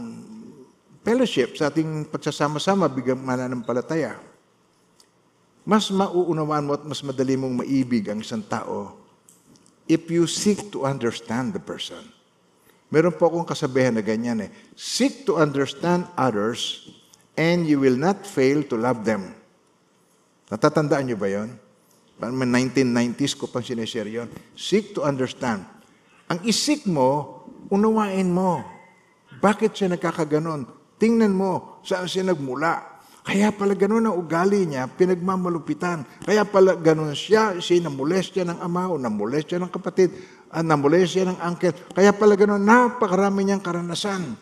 [1.05, 4.30] fellowship, sa ating pagsasama-sama, bigang mananampalataya,
[5.61, 9.01] mas mauunawaan mo at mas madali mong maibig ang isang tao
[9.91, 11.99] if you seek to understand the person.
[12.91, 14.49] Meron po akong kasabihan na ganyan eh.
[14.75, 16.91] Seek to understand others
[17.39, 19.31] and you will not fail to love them.
[20.51, 21.55] Natatandaan niyo ba yon?
[22.19, 24.27] Parang 1990s ko pang sineshare yun.
[24.59, 25.63] Seek to understand.
[26.27, 28.59] Ang isik mo, unawain mo.
[29.39, 30.67] Bakit siya nagkakaganon?
[30.99, 32.90] Tingnan mo, saan siya nagmula.
[33.21, 36.25] Kaya pala ganun ang ugali niya, pinagmamalupitan.
[36.25, 40.09] Kaya pala ganun siya, siya namolestya ng ama o namolestya ng kapatid,
[40.49, 41.73] uh, namolestya ng angkel.
[41.93, 44.33] Kaya pala ganun, napakarami niyang karanasan.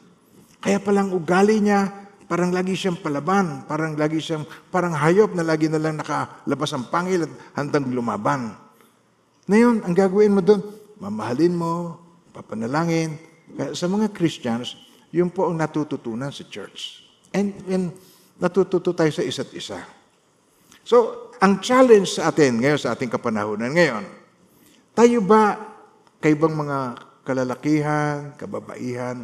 [0.64, 5.42] Kaya pala ang ugali niya, Parang lagi siyang palaban, parang lagi siyang, parang hayop na
[5.42, 8.54] lagi na lang nakalabas ang pangil at handang lumaban.
[9.50, 10.62] Ngayon, ang gagawin mo doon,
[11.02, 11.98] mamahalin mo,
[12.30, 13.18] papanalangin.
[13.58, 14.78] Kaya sa mga Christians,
[15.10, 17.02] yun po ang natututunan sa church.
[17.34, 17.98] And, and
[18.40, 19.84] natututo tayo sa isa't isa.
[20.88, 24.04] So, ang challenge sa atin ngayon, sa ating kapanahunan ngayon,
[24.96, 25.60] tayo ba,
[26.20, 26.80] bang mga
[27.24, 29.24] kalalakihan, kababaihan,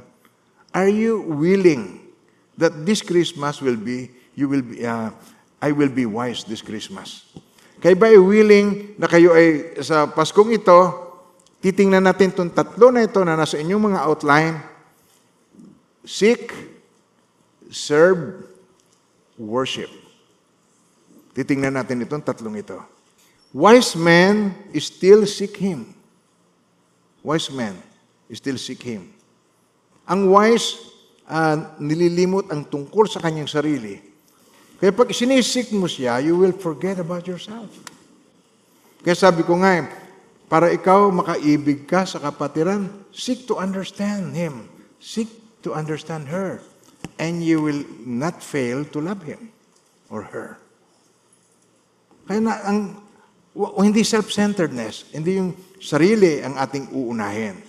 [0.76, 2.12] are you willing
[2.60, 5.12] that this Christmas will be, you will be, uh,
[5.60, 7.28] I will be wise this Christmas?
[7.84, 10.80] Kayo ba willing na kayo ay sa Paskong ito,
[11.60, 14.56] titingnan natin itong tatlo na ito na nasa inyong mga outline,
[16.08, 16.54] seek,
[17.68, 18.48] serve,
[19.40, 19.92] worship.
[21.36, 22.80] Titingnan natin itong tatlong ito.
[23.56, 25.96] Wise men still seek Him.
[27.24, 27.76] Wise men
[28.32, 29.12] still seek Him.
[30.08, 30.80] Ang wise,
[31.28, 34.00] uh, nililimot ang tungkol sa kanyang sarili.
[34.76, 37.72] Kaya pag sinisik mo siya, you will forget about yourself.
[39.02, 39.88] Kaya sabi ko nga,
[40.46, 44.68] para ikaw makaibig ka sa kapatiran, seek to understand Him.
[45.00, 45.32] Seek
[45.66, 46.62] to understand her.
[47.16, 49.52] And you will not fail to love Him
[50.10, 50.58] or her.
[52.26, 52.80] Kaya na, ang,
[53.56, 57.62] hindi self-centeredness, hindi yung sarili ang ating uunahin.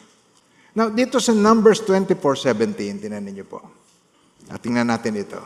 [0.76, 3.64] Now, dito sa Numbers 24.17, tinan niyo po.
[4.52, 5.40] At tingnan natin ito.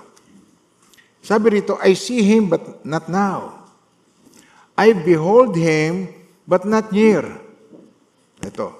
[1.20, 3.68] Sabi rito, I see him but not now.
[4.74, 6.08] I behold him
[6.48, 7.28] but not near.
[8.40, 8.72] Ito.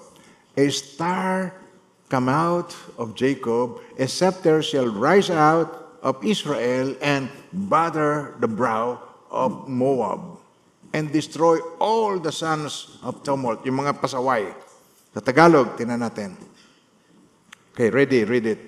[0.57, 1.60] A star
[2.11, 8.99] come out of Jacob, a scepter shall rise out of Israel and bother the brow
[9.31, 10.43] of Moab
[10.91, 13.63] and destroy all the sons of tumult.
[13.63, 14.51] Yung mga pasaway.
[15.15, 16.35] Sa Tagalog, tinan natin.
[17.71, 18.61] Okay, ready, read it.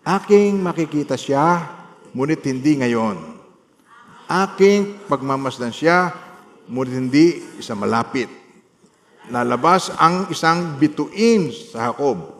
[0.00, 1.68] Aking makikita siya
[2.16, 3.36] ngunit hindi ngayon.
[4.26, 6.10] Aking pagmamasdan siya,
[6.72, 7.26] ngunit hindi
[7.60, 8.32] sa malapit.
[9.28, 12.35] Lalabas ang isang bituin sa Jacob.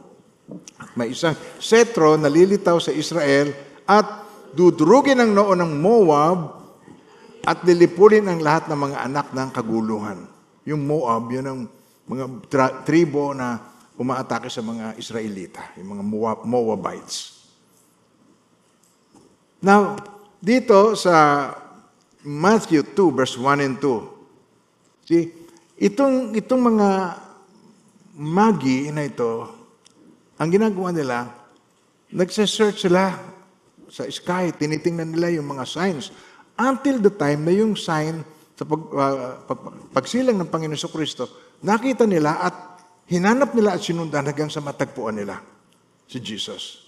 [0.94, 3.50] May isang setro na lilitaw sa Israel
[3.84, 4.06] at
[4.54, 6.38] dudurugin ang noo ng Moab
[7.46, 10.18] at lilipunin ang lahat ng mga anak ng kaguluhan.
[10.66, 11.60] Yung Moab, yun ang
[12.06, 13.58] mga tra- tribo na
[13.96, 17.48] umaatake sa mga Israelita, yung mga Moab, Moabites.
[19.62, 19.96] Now,
[20.38, 21.48] dito sa
[22.26, 25.32] Matthew 2, verse 1 and 2, see,
[25.80, 26.88] itong, itong mga
[28.20, 29.55] magi na ito,
[30.36, 31.32] ang ginagawa nila,
[32.12, 33.16] nagsa-search sila
[33.88, 36.12] sa sky, tinitingnan nila yung mga signs.
[36.56, 38.20] Until the time na yung sign
[38.56, 39.58] sa pag, uh, pag,
[39.92, 41.28] pagsilang ng Panginoon sa Kristo,
[41.60, 42.56] nakita nila at
[43.08, 45.40] hinanap nila at sinundan hanggang sa matagpuan nila
[46.08, 46.84] si Jesus.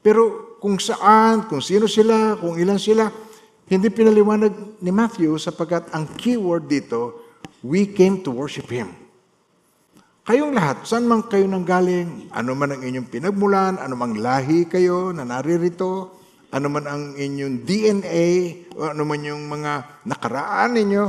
[0.00, 3.12] Pero kung saan, kung sino sila, kung ilan sila,
[3.68, 7.22] hindi pinaliwanag ni Matthew sapagkat ang keyword dito,
[7.62, 9.01] we came to worship Him.
[10.22, 15.10] Kayong lahat, saan man kayo nanggaling, ano man ang inyong pinagmulan, ano mang lahi kayo
[15.10, 16.14] na naririto,
[16.54, 18.30] ano man ang inyong DNA,
[18.78, 21.04] o ano man yung mga nakaraan ninyo,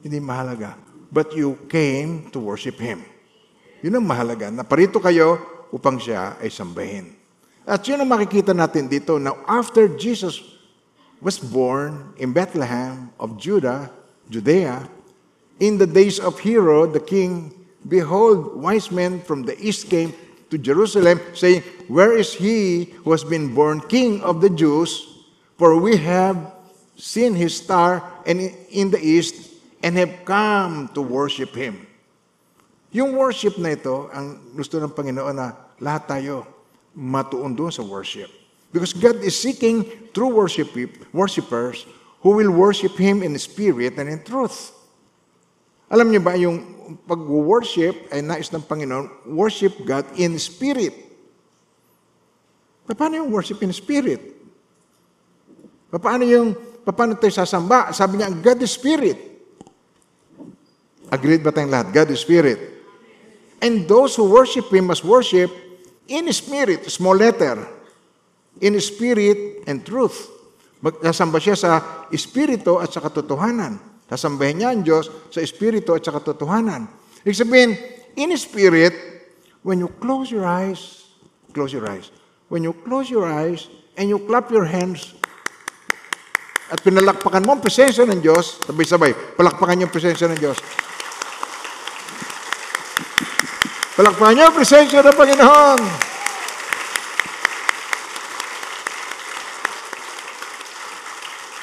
[0.00, 0.80] hindi mahalaga.
[1.12, 3.04] But you came to worship Him.
[3.84, 4.48] Yun ang mahalaga.
[4.48, 5.36] Naparito kayo
[5.68, 7.12] upang siya ay sambahin.
[7.68, 9.20] At yun ang makikita natin dito.
[9.20, 10.40] Now, after Jesus
[11.20, 13.92] was born in Bethlehem of Judah,
[14.32, 14.88] Judea,
[15.60, 20.14] in the days of Herod the king, behold, wise men from the east came
[20.50, 25.22] to Jerusalem, saying, Where is he who has been born king of the Jews?
[25.58, 26.54] For we have
[26.96, 31.86] seen his star and in the east and have come to worship him.
[32.90, 36.48] Yung worship na ito, ang gusto ng Panginoon na lahat tayo
[36.96, 38.32] matuon doon sa worship.
[38.72, 40.72] Because God is seeking true worship,
[41.12, 41.84] worshipers
[42.20, 44.72] who will worship Him in spirit and in truth.
[45.88, 46.60] Alam niyo ba, yung
[47.08, 50.92] pag-worship ay nais ng Panginoon, worship God in spirit.
[52.88, 54.20] Paano yung worship in spirit?
[55.92, 57.92] Paano yung, paano tayo sasamba?
[57.92, 59.16] Sabi niya, God is spirit.
[61.08, 61.88] Agreed ba tayong lahat?
[61.92, 62.60] God is spirit.
[63.64, 65.48] And those who worship Him must worship
[66.08, 67.64] in spirit, small letter,
[68.60, 70.28] in spirit and truth.
[70.78, 71.70] Magkasamba siya sa
[72.14, 73.80] espiritu at sa katotohanan.
[74.08, 76.88] Sasambahin niya ang Diyos sa espiritu at sa katotohanan.
[77.28, 77.76] Ibig sabihin,
[78.16, 78.96] in spirit,
[79.60, 81.12] when you close your eyes,
[81.52, 82.08] close your eyes.
[82.48, 83.68] When you close your eyes
[84.00, 85.12] and you clap your hands
[86.72, 90.56] at pinalakpakan mo ang presensya ng Diyos, sabay-sabay, palakpakan niyo ang presensya ng Diyos.
[93.96, 95.80] Palakpakan niyo ang presensya ng Panginoon.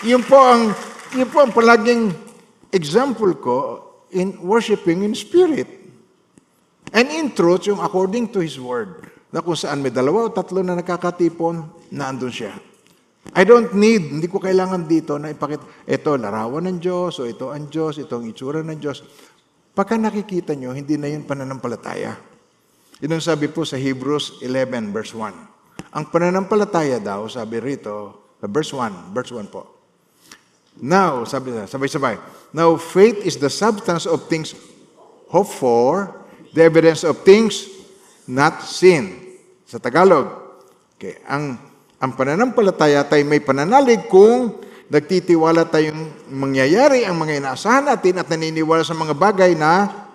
[0.05, 0.69] Yun po ang,
[1.17, 2.24] yun po ang palaging
[2.75, 3.57] example ko
[4.11, 5.67] in worshiping in spirit.
[6.91, 10.63] And in truth, yung according to His Word, na kung saan may dalawa o tatlo
[10.63, 12.55] na nakakatipon, naandun siya.
[13.35, 17.51] I don't need, hindi ko kailangan dito na ipakita, ito larawan ng Diyos, o ito
[17.51, 19.03] ang Diyos, ito ang itsura ng Diyos.
[19.75, 22.15] Pagka nakikita nyo, hindi na yun pananampalataya.
[23.03, 25.35] Yun ang sabi po sa Hebrews 11 verse 1.
[25.99, 29.74] Ang pananampalataya daw, sabi rito, verse 1, verse 1 po.
[30.79, 32.19] Now, sabi sabay-sabay.
[32.51, 34.51] Now, faith is the substance of things
[35.31, 36.11] hoped for,
[36.51, 37.67] the evidence of things
[38.27, 39.35] not seen.
[39.63, 40.27] Sa Tagalog,
[40.95, 41.57] okay, ang,
[41.99, 48.85] ang pananampalataya tayo may pananalig kung nagtitiwala tayong mangyayari ang mga inaasahan natin at naniniwala
[48.85, 50.05] sa mga bagay na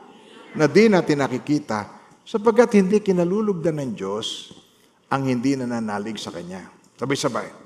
[0.55, 1.91] na di natin nakikita
[2.23, 4.55] sapagkat hindi kinalulugdan ng Diyos
[5.11, 6.71] ang hindi nananalig sa Kanya.
[6.95, 7.60] Sabay-sabay.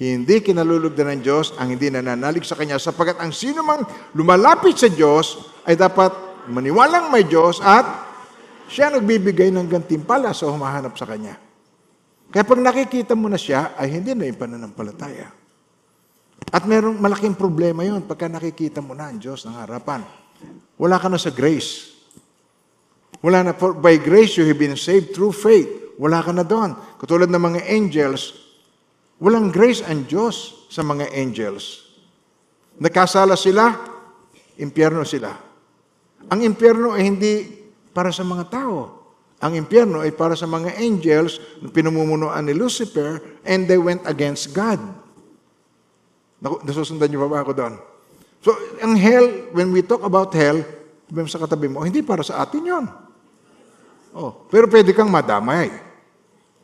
[0.00, 3.84] Hindi kinalulugdan ng Diyos ang hindi nananalig sa Kanya sapagkat ang sino mang
[4.16, 5.36] lumalapit sa Diyos
[5.68, 6.08] ay dapat
[6.48, 7.84] maniwalang may Diyos at
[8.64, 11.36] siya nagbibigay ng gantimpala sa humahanap sa Kanya.
[12.32, 15.28] Kaya pag nakikita mo na siya, ay hindi na yung pananampalataya.
[16.48, 20.00] At merong malaking problema yon pagka nakikita mo na ang Diyos ng harapan.
[20.80, 21.92] Wala ka na sa grace.
[23.20, 25.68] Wala na, for by grace you have been saved through faith.
[26.00, 26.72] Wala ka na doon.
[26.96, 28.32] Katulad ng mga angels,
[29.20, 31.86] walang grace ang Diyos sa mga angels.
[32.80, 33.76] Nakasala sila,
[34.56, 35.30] impyerno sila.
[36.32, 37.34] Ang impyerno ay hindi
[37.92, 38.78] para sa mga tao.
[39.40, 44.52] Ang impyerno ay para sa mga angels na pinamumunuan ni Lucifer and they went against
[44.52, 44.80] God.
[46.40, 47.74] Nasusundan niyo pa ba ako doon?
[48.40, 50.64] So, ang hell, when we talk about hell,
[51.12, 52.84] sabi sa katabi mo, hindi para sa atin yon.
[54.16, 55.68] Oh, pero pwede kang madamay.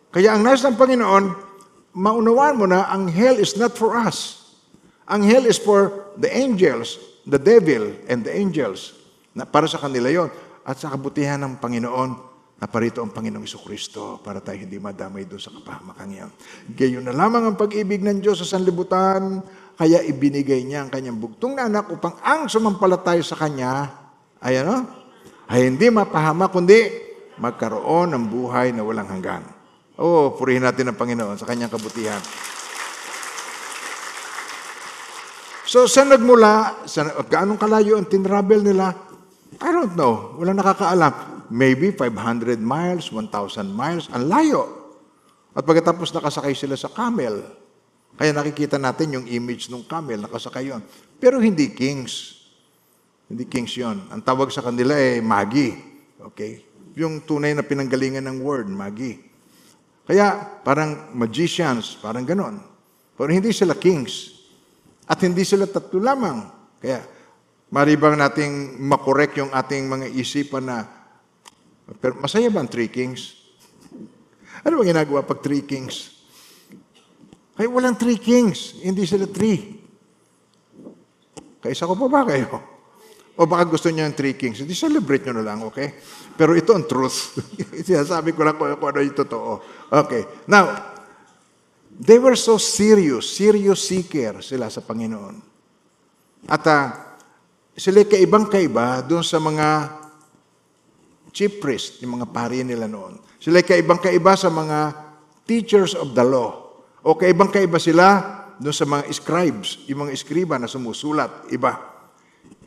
[0.09, 1.46] Kaya ang nais ng Panginoon,
[1.97, 4.45] maunawaan mo na ang hell is not for us.
[5.09, 8.93] Ang hell is for the angels, the devil, and the angels.
[9.33, 10.29] Na para sa kanila yon
[10.67, 15.29] At sa kabutihan ng Panginoon, na parito ang Panginoong Iso Kristo para tayo hindi madamay
[15.29, 16.31] doon sa kapahamakan iyon.
[16.73, 19.45] Gayon na lamang ang pag-ibig ng Diyos sa sanlibutan,
[19.77, 23.93] kaya ibinigay niya ang kanyang bugtong na anak upang ang sumampalataya sa kanya
[24.41, 24.89] ay ano?
[25.47, 26.81] Ay hindi mapahama, kundi
[27.37, 29.56] magkaroon ng buhay na walang hanggan.
[29.97, 32.21] Oo, purihin natin ang Panginoon sa kanyang kabutihan.
[35.67, 36.87] So, saan nagmula?
[36.87, 38.95] Sa, gaanong kalayo ang tinravel nila?
[39.59, 40.39] I don't know.
[40.39, 41.13] Wala nakakaalam.
[41.51, 44.07] Maybe 500 miles, 1,000 miles.
[44.15, 44.63] Ang layo.
[45.57, 47.41] At pagkatapos nakasakay sila sa camel,
[48.15, 50.85] kaya nakikita natin yung image ng camel, nakasakay yon.
[51.19, 52.47] Pero hindi kings.
[53.27, 54.07] Hindi kings yon.
[54.13, 55.75] Ang tawag sa kanila ay magi.
[56.31, 56.63] Okay?
[56.95, 59.26] Yung tunay na pinanggalingan ng word, magi.
[60.07, 62.63] Kaya parang magicians, parang ganon.
[63.19, 64.39] Pero hindi sila kings.
[65.11, 66.39] At hindi sila tatlo lamang.
[66.79, 67.03] Kaya
[67.75, 70.79] maribang nating makorek yung ating mga isipan na
[72.03, 73.39] pero masaya ba ang three kings?
[74.67, 76.19] Ano bang ginagawa pag three kings?
[77.55, 78.75] Ay, walang three kings.
[78.83, 79.79] Hindi sila three.
[81.63, 82.59] Kaisa ko pa ba kayo?
[83.37, 84.65] O baka gusto niyo yung three kings.
[84.65, 85.93] Hindi celebrate nyo na lang, okay?
[86.33, 87.37] Pero ito ang truth.
[87.89, 89.61] Sinasabi ko lang kung, kung ano yung totoo.
[89.93, 90.25] Okay.
[90.49, 90.73] Now,
[91.93, 95.37] they were so serious, serious seeker sila sa Panginoon.
[96.49, 96.85] At uh,
[97.77, 99.69] sila kaibang kaiba doon sa mga
[101.37, 103.21] chief priest, yung mga pari nila noon.
[103.37, 104.97] Sila kaibang kaiba sa mga
[105.45, 106.81] teachers of the law.
[107.05, 108.25] O kaibang kaiba sila
[108.57, 111.96] doon sa mga scribes, yung mga eskriba na sumusulat, iba.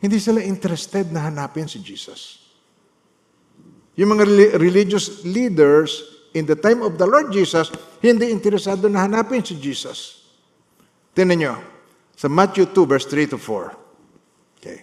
[0.00, 2.40] Hindi sila interested na hanapin si Jesus.
[4.00, 6.00] Yung mga reli- religious leaders
[6.32, 7.68] in the time of the Lord Jesus,
[8.00, 10.24] hindi interesado na hanapin si Jesus.
[11.12, 11.54] Tinan nyo,
[12.16, 13.76] sa Matthew 2, verse 3 to 4.
[14.56, 14.80] Okay.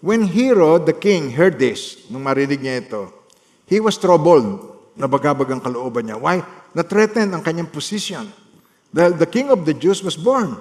[0.00, 3.12] When Herod the king heard this, nung marinig niya ito,
[3.68, 6.16] he was troubled, nabagabag ang kalooban niya.
[6.16, 6.40] Why?
[6.72, 8.28] Na-threaten ang kanyang position.
[8.90, 10.58] Dahil the king of the Jews was born.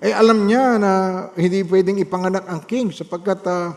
[0.00, 0.92] Eh alam niya na
[1.36, 3.76] hindi pwedeng ipanganak ang king sapagkat uh,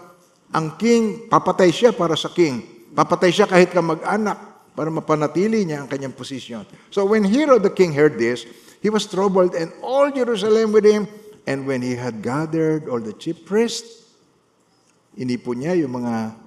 [0.55, 2.63] ang king, papatay siya para sa king.
[2.95, 6.63] Papatay siya kahit ka mag-anak para mapanatili niya ang kanyang posisyon.
[6.95, 8.47] So when Herod the king heard this,
[8.79, 11.11] he was troubled and all Jerusalem with him.
[11.43, 14.07] And when he had gathered all the chief priests,
[15.19, 16.39] inipon niya yung mga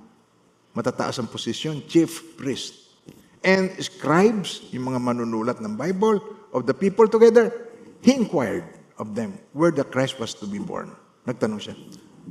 [0.72, 2.96] matataas ang posisyon, chief priest.
[3.44, 6.24] And scribes, yung mga manunulat ng Bible,
[6.56, 7.52] of the people together,
[8.00, 8.64] he inquired
[8.96, 10.92] of them where the Christ was to be born.
[11.26, 11.76] Nagtanong siya,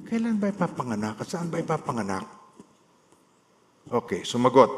[0.07, 2.26] kailan ba ipapanganak at saan ba ipapanganak?
[3.86, 4.72] Okay, sumagot.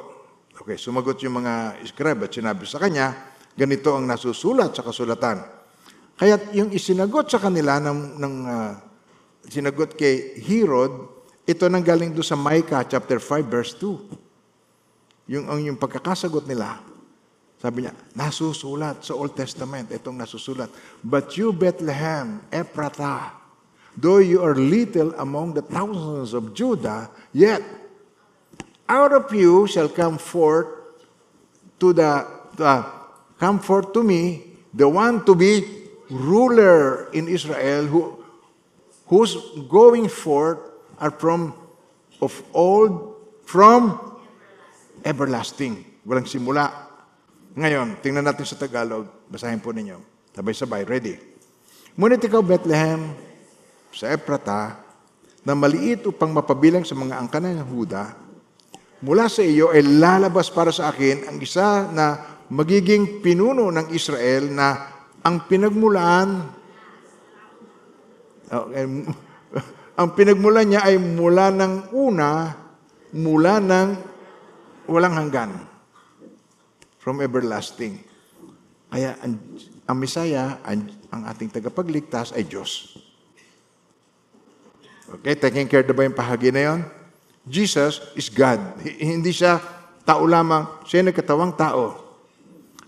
[0.57, 3.13] Okay, sumagot yung mga scribe at sinabi sa kanya,
[3.53, 5.45] ganito ang nasusulat sa kasulatan.
[6.17, 8.73] Kaya yung isinagot sa kanila ng, ng uh,
[9.45, 11.13] sinagot kay Herod,
[11.47, 15.31] ito nang galing doon sa Micah chapter 5 verse 2.
[15.31, 16.81] Yung ang yung pagkakasagot nila.
[17.57, 20.69] Sabi niya, nasusulat sa Old Testament, itong nasusulat.
[21.01, 23.33] But you, Bethlehem, Ephrata,
[23.97, 27.65] though you are little among the thousands of Judah, yet
[28.85, 30.69] out of you shall come forth
[31.81, 32.29] to the
[32.61, 32.83] uh,
[33.41, 35.65] come forth to me the one to be
[36.09, 38.01] ruler in Israel who
[39.09, 39.35] whose
[39.67, 40.57] going forth
[41.01, 41.53] are from
[42.21, 43.99] of old from
[45.03, 46.86] everlasting walang simula
[47.57, 49.09] ngayon tingnan natin sa Tagalog.
[49.27, 49.97] Basahin po ninyo.
[50.37, 50.85] Sabay-sabay.
[50.85, 51.17] Ready?
[51.97, 53.17] Ngunit ikaw Bethlehem
[53.89, 54.77] sa Ephrata
[55.41, 58.13] na maliit upang mapabilang sa mga angkanan ng Huda
[59.01, 62.05] mula sa iyo ay lalabas para sa akin ang isa na
[62.53, 64.67] magiging pinuno ng Israel na
[65.25, 66.29] ang pinagmulaan
[68.53, 68.85] okay,
[69.99, 72.53] ang pinagmulan niya ay mula ng una,
[73.17, 73.87] mula ng
[74.87, 75.51] walang hanggan.
[77.07, 78.03] From everlasting.
[78.91, 79.39] Kaya ang,
[79.87, 82.99] ang Misaya, ang, ang ating tagapagligtas ay Diyos.
[85.15, 86.83] Okay, taking care na ba yung pahagi na yon?
[87.47, 88.59] Jesus is God.
[88.83, 89.63] Hindi siya
[90.03, 91.95] tao lamang, siya ay nagkatawang tao.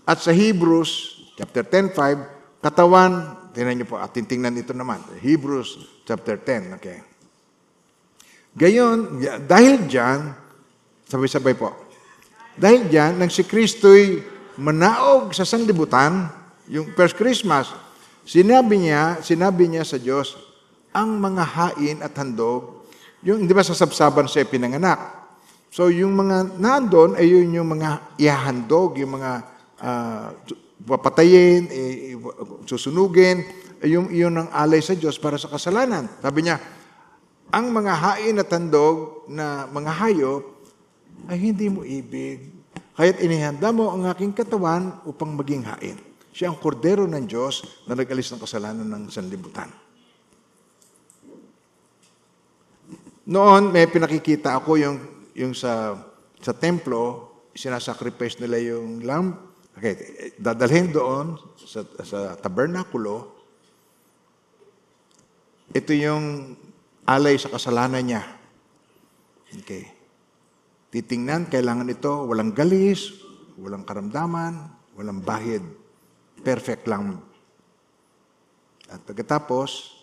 [0.04, 5.00] At sa Hebrews, chapter 10.5, katawan, tingnan niyo po, at tingnan ito naman.
[5.16, 7.00] Hebrews chapter 10, okay.
[8.52, 10.36] Gayon, dahil dyan,
[11.08, 11.72] sabay-sabay po,
[12.60, 14.20] dahil dyan, nang si Kristo'y
[14.60, 16.28] manaog sa sanlibutan,
[16.68, 17.72] yung first Christmas,
[18.28, 20.36] sinabi niya, sinabi niya sa Diyos,
[20.92, 22.84] ang mga hain at handog,
[23.24, 25.00] yung, di ba sa sabsaban siya pinanganak.
[25.72, 29.32] So yung mga nandun ay yun yung mga ihahandog, yung mga
[29.80, 30.28] ah,
[30.84, 31.64] papatayin,
[32.68, 33.40] susunugin,
[33.88, 36.12] yung iyon ang alay sa Diyos para sa kasalanan.
[36.20, 36.60] Sabi niya,
[37.48, 40.59] ang mga hain at handog na mga hayop
[41.28, 42.48] ay hindi mo ibig.
[42.96, 45.96] Kaya't inihanda mo ang aking katawan upang maging hain.
[46.30, 49.72] Siya ang kordero ng Diyos na nag-alis ng kasalanan ng sanlibutan.
[53.30, 54.96] Noon, may pinakikita ako yung,
[55.38, 55.94] yung sa,
[56.42, 59.36] sa templo, sinasacrifice nila yung lamb.
[59.76, 59.94] Okay,
[60.36, 63.32] dadalhin doon sa, sa tabernakulo.
[65.70, 66.58] Ito yung
[67.06, 68.22] alay sa kasalanan niya.
[69.62, 69.99] Okay.
[70.90, 73.14] Titingnan, kailangan ito, walang galis,
[73.54, 75.62] walang karamdaman, walang bahid.
[76.42, 77.22] Perfect lang.
[78.90, 79.94] At pagkatapos,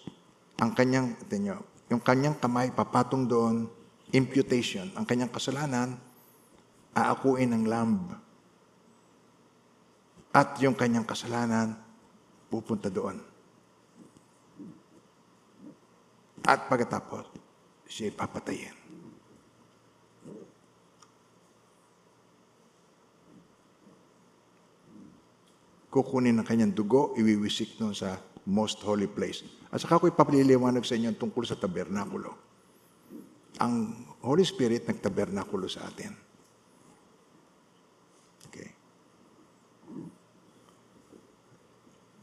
[0.63, 1.59] ang kanyang, ito nyo,
[1.91, 3.67] yung kanyang kamay papatong doon,
[4.15, 5.99] imputation, ang kanyang kasalanan,
[6.95, 8.15] aakuin ng lamb.
[10.31, 11.75] At yung kanyang kasalanan,
[12.47, 13.19] pupunta doon.
[16.47, 17.27] At pagkatapos,
[17.91, 18.76] siya papatayin.
[25.87, 29.43] Kukunin ang kanyang dugo, iwiwisik doon sa most holy place.
[29.71, 32.31] At saka ko ipapaliliwanag sa inyo tungkol sa tabernakulo.
[33.59, 36.11] Ang Holy Spirit nagtabernakulo sa atin.
[38.47, 38.69] Okay.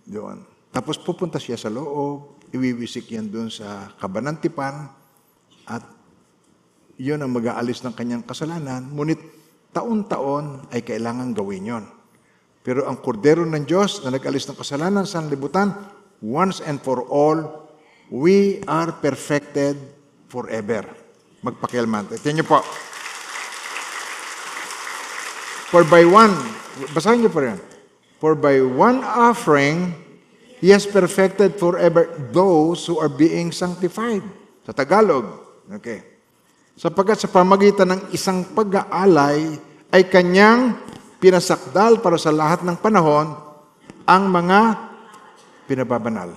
[0.09, 0.45] Doon.
[0.75, 4.89] Tapos pupunta siya sa loob, iwiwisik yan doon sa kabanantipan,
[5.65, 5.85] at
[7.01, 8.87] yun ang mag-aalis ng kanyang kasalanan.
[8.95, 9.19] Ngunit
[9.75, 11.85] taon-taon ay kailangan gawin yon.
[12.65, 15.69] Pero ang kordero ng Diyos na nag-alis ng kasalanan sa libutan,
[16.25, 17.69] once and for all,
[18.09, 19.77] we are perfected
[20.33, 20.89] forever.
[21.45, 22.09] Magpakialman.
[22.25, 22.65] Tingnan niyo po.
[25.69, 26.33] For by one,
[26.97, 27.61] basahin niyo po rin.
[28.17, 30.05] For by one offering,
[30.65, 34.25] He has perfected forever those who are being sanctified.
[34.65, 35.29] Sa Tagalog.
[35.77, 36.01] Okay.
[36.73, 39.61] Sapagkat sa pamagitan ng isang pag-aalay
[39.93, 40.81] ay kanyang
[41.25, 43.33] pinasakdal para sa lahat ng panahon
[44.05, 44.77] ang mga
[45.65, 46.37] pinababanal.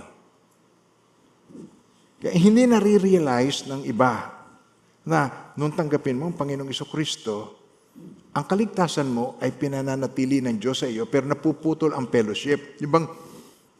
[2.23, 4.31] Kaya hindi nare-realize ng iba
[5.03, 7.59] na nung tanggapin mo ang Panginoong Iso Kristo,
[8.31, 12.79] ang kaligtasan mo ay pinananatili ng Diyos sa iyo, pero napuputol ang fellowship.
[12.79, 13.07] Yung bang,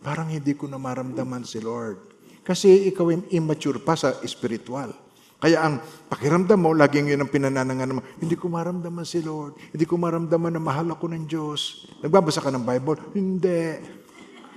[0.04, 2.04] parang hindi ko na maramdaman si Lord.
[2.44, 4.92] Kasi ikaw ay immature pa sa spiritual.
[5.38, 5.78] Kaya ang
[6.10, 9.54] pakiramdam mo, laging yun ang pinananangan mo, hindi ko maramdaman si Lord.
[9.70, 11.86] Hindi ko maramdaman na mahal ako ng Diyos.
[12.02, 12.98] Nagbabasa ka ng Bible?
[13.14, 13.78] Hindi.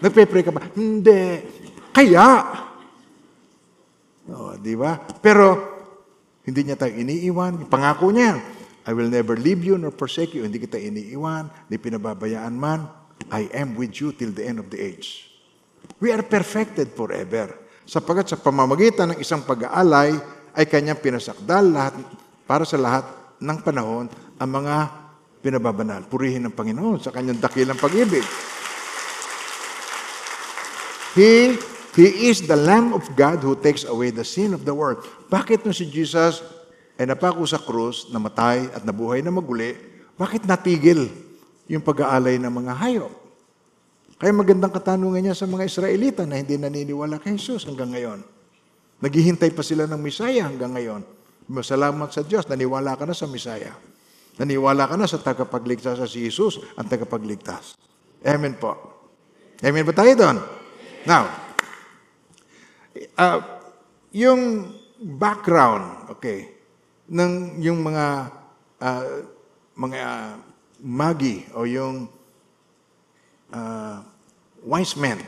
[0.00, 0.64] Nagpe-pray ka ba?
[0.72, 1.44] Hindi.
[1.92, 2.26] Kaya,
[4.32, 4.96] oh, di ba?
[5.20, 5.68] Pero,
[6.48, 7.68] hindi niya tayo iniiwan.
[7.68, 8.40] Pangako niya,
[8.88, 10.48] I will never leave you nor forsake you.
[10.48, 12.88] Hindi kita iniiwan, hindi pinababayaan man.
[13.28, 15.28] I am with you till the end of the age.
[16.00, 17.52] We are perfected forever.
[17.84, 20.16] Sapagat sa pamamagitan ng isang pag-aalay,
[20.54, 21.94] ay kanyang pinasakdal lahat,
[22.44, 23.06] para sa lahat
[23.38, 24.74] ng panahon ang mga
[25.40, 26.04] pinababanal.
[26.10, 28.24] Purihin ng Panginoon sa kanyang dakilang pag-ibig.
[31.14, 31.56] He,
[31.94, 35.02] He is the Lamb of God who takes away the sin of the world.
[35.26, 36.42] Bakit nung si Jesus
[37.00, 39.74] ay napako sa krus, namatay at nabuhay na maguli,
[40.14, 41.08] bakit natigil
[41.66, 43.12] yung pag-aalay ng mga hayop?
[44.20, 48.20] Kaya magandang katanungan niya sa mga Israelita na hindi naniniwala kay Jesus hanggang ngayon.
[49.00, 51.02] Naghihintay pa sila ng Misaya hanggang ngayon.
[51.48, 53.72] Masalamat sa Diyos, naniwala ka na sa Misaya.
[54.36, 57.76] Naniwala ka na sa tagapagligtas sa si Jesus, ang tagapagligtas.
[58.22, 58.76] Amen po.
[59.64, 60.36] Amen ba tayo doon?
[61.08, 61.24] Now,
[63.16, 63.40] uh,
[64.12, 66.60] yung background, okay,
[67.08, 68.06] ng yung mga
[68.84, 69.04] uh,
[69.80, 70.00] mga
[70.84, 72.04] magi o yung
[73.52, 73.96] uh,
[74.64, 75.20] wise men,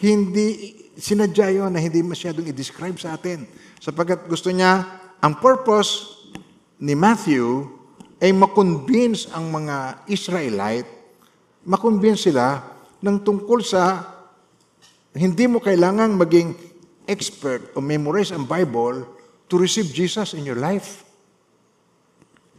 [0.00, 3.48] hindi sinadya yun na hindi masyadong i-describe sa atin.
[3.80, 4.84] Sapagkat gusto niya,
[5.24, 6.20] ang purpose
[6.76, 7.64] ni Matthew
[8.20, 10.88] ay makonvince ang mga Israelite,
[11.64, 12.60] makonvince sila
[13.00, 14.04] ng tungkol sa
[15.16, 16.52] hindi mo kailangang maging
[17.08, 19.08] expert o memorize ang Bible
[19.48, 21.02] to receive Jesus in your life.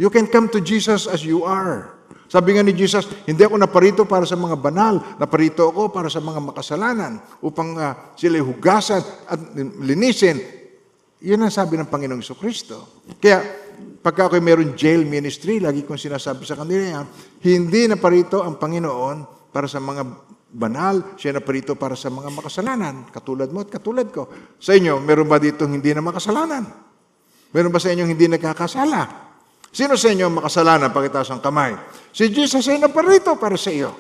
[0.02, 2.01] You can come to Jesus as you are.
[2.32, 6.24] Sabi nga ni Jesus, hindi ako naparito para sa mga banal, naparito ako para sa
[6.24, 9.40] mga makasalanan upang uh, sila hugasan at
[9.84, 10.40] linisin.
[11.22, 13.04] Yun ang sabi ng Panginoong Kristo.
[13.22, 13.46] Kaya,
[14.02, 17.06] pagka ako meron jail ministry, lagi kong sinasabi sa kanila yan,
[17.46, 20.02] hindi naparito ang Panginoon para sa mga
[20.52, 24.28] banal, siya na parito para sa mga makasalanan, katulad mo at katulad ko.
[24.60, 26.68] Sa inyo, meron ba dito hindi na makasalanan?
[27.56, 29.31] Meron ba sa inyo hindi nagkakasala?
[29.72, 30.92] Sino sa inyo makasalanan?
[30.92, 31.76] Pakitaas ang kamay.
[32.12, 33.96] Si Jesus ay naparito para sa iyo.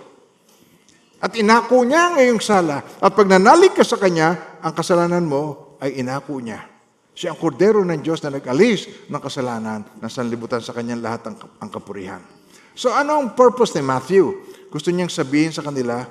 [1.23, 2.83] At inako niya ang iyong sala.
[2.99, 6.67] At pag nanalig ka sa Kanya, ang kasalanan mo ay inako niya.
[7.15, 11.35] Siya ang kordero ng Diyos na nag-alis ng kasalanan na sanlibutan sa Kanyang lahat ang,
[11.61, 12.19] ang kapurihan.
[12.75, 14.31] So ano ang purpose ni Matthew?
[14.71, 16.07] Gusto niyang sabihin sa kanila,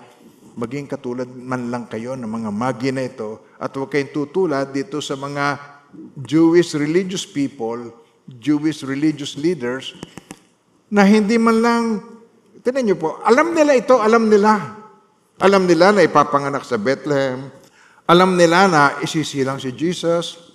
[0.54, 5.00] maging katulad man lang kayo ng mga magi na ito at huwag kayong tutulad dito
[5.00, 5.56] sa mga
[6.20, 7.90] Jewish religious people,
[8.38, 9.98] Jewish religious leaders
[10.90, 11.84] na hindi man lang,
[12.62, 14.78] tinan niyo po, alam nila ito, alam nila.
[15.40, 17.48] Alam nila na ipapanganak sa Bethlehem.
[18.04, 20.52] Alam nila na isisilang si Jesus.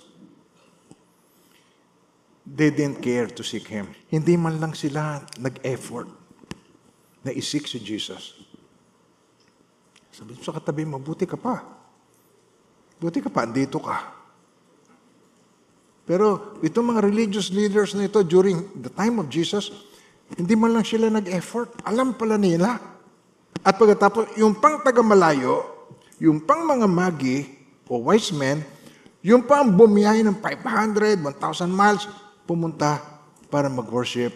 [2.46, 3.90] They didn't care to seek Him.
[4.06, 6.06] Hindi man lang sila nag-effort
[7.26, 8.38] na isik si Jesus.
[10.14, 11.58] Sabi sa katabi mo, buti ka pa.
[13.02, 14.15] Buti ka pa, andito ka.
[16.06, 19.74] Pero itong mga religious leaders na ito during the time of Jesus,
[20.38, 21.82] hindi man lang sila nag-effort.
[21.82, 22.78] Alam pala nila.
[23.66, 25.66] At pagkatapos, yung pang taga-malayo,
[26.22, 27.50] yung pang mga magi
[27.90, 28.62] o wise men,
[29.26, 32.06] yung pang bumiyahe ng 500, 1,000 miles,
[32.46, 33.02] pumunta
[33.50, 34.30] para mag-worship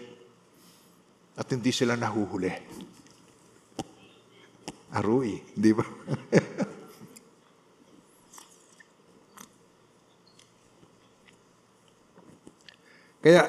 [1.39, 2.51] at hindi sila nahuhuli.
[4.91, 5.87] Arui, di ba?
[13.21, 13.45] Kaya,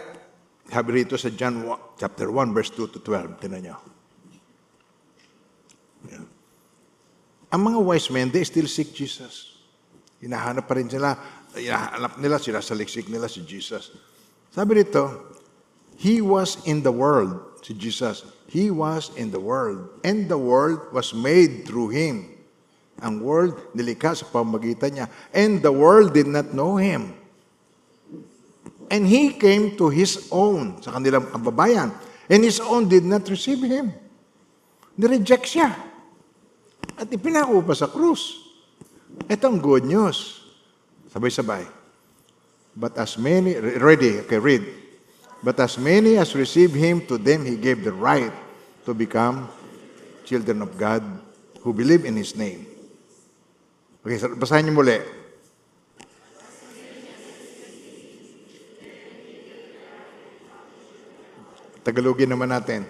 [0.69, 3.77] sabi rito sa John 1, chapter 1, verse 2 to 12, tinan nyo.
[6.13, 6.29] Yeah.
[7.53, 9.61] Ang mga wise men, they still seek Jesus.
[10.21, 11.17] Hinahanap pa rin sila,
[11.57, 13.93] hinahanap nila, sila sa liksik nila si Jesus.
[14.53, 15.33] Sabi rito,
[15.97, 18.25] He was in the world, si Jesus.
[18.49, 22.29] He was in the world, and the world was made through Him.
[23.01, 25.07] Ang world, nilikha sa pamagitan niya.
[25.33, 27.17] And the world did not know Him.
[28.93, 31.89] And He came to His own, sa kanilang kababayan.
[32.29, 33.97] And His own did not receive Him.
[35.01, 35.73] Nireject siya.
[37.01, 38.37] At ipinako pa sa krus.
[39.25, 40.45] Ito ang good news.
[41.09, 41.65] Sabay-sabay.
[42.77, 44.65] But as many, ready, okay, read.
[45.43, 48.33] But as many as received him, to them he gave the right
[48.87, 49.51] to become
[50.25, 51.03] children of God
[51.61, 52.65] who believe in his name.
[54.07, 54.99] Okay, basahin niyo muli.
[61.83, 62.87] Tagalogin naman natin.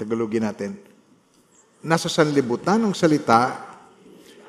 [0.00, 0.70] Tagalogin natin.
[1.84, 3.60] Nasa sanlibutan ng salita,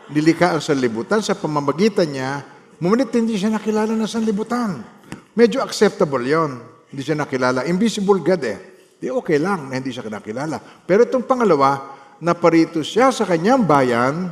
[0.07, 2.47] nilikha ang sanlibutan sa pamamagitan niya,
[2.79, 4.79] mumunit hindi siya nakilala ng sanlibutan.
[5.36, 6.63] Medyo acceptable yon.
[6.88, 7.67] Hindi siya nakilala.
[7.67, 8.57] Invisible God eh.
[8.95, 10.55] Di okay lang na hindi siya nakilala.
[10.88, 11.91] Pero itong pangalawa,
[12.23, 14.31] naparito siya sa kanyang bayan,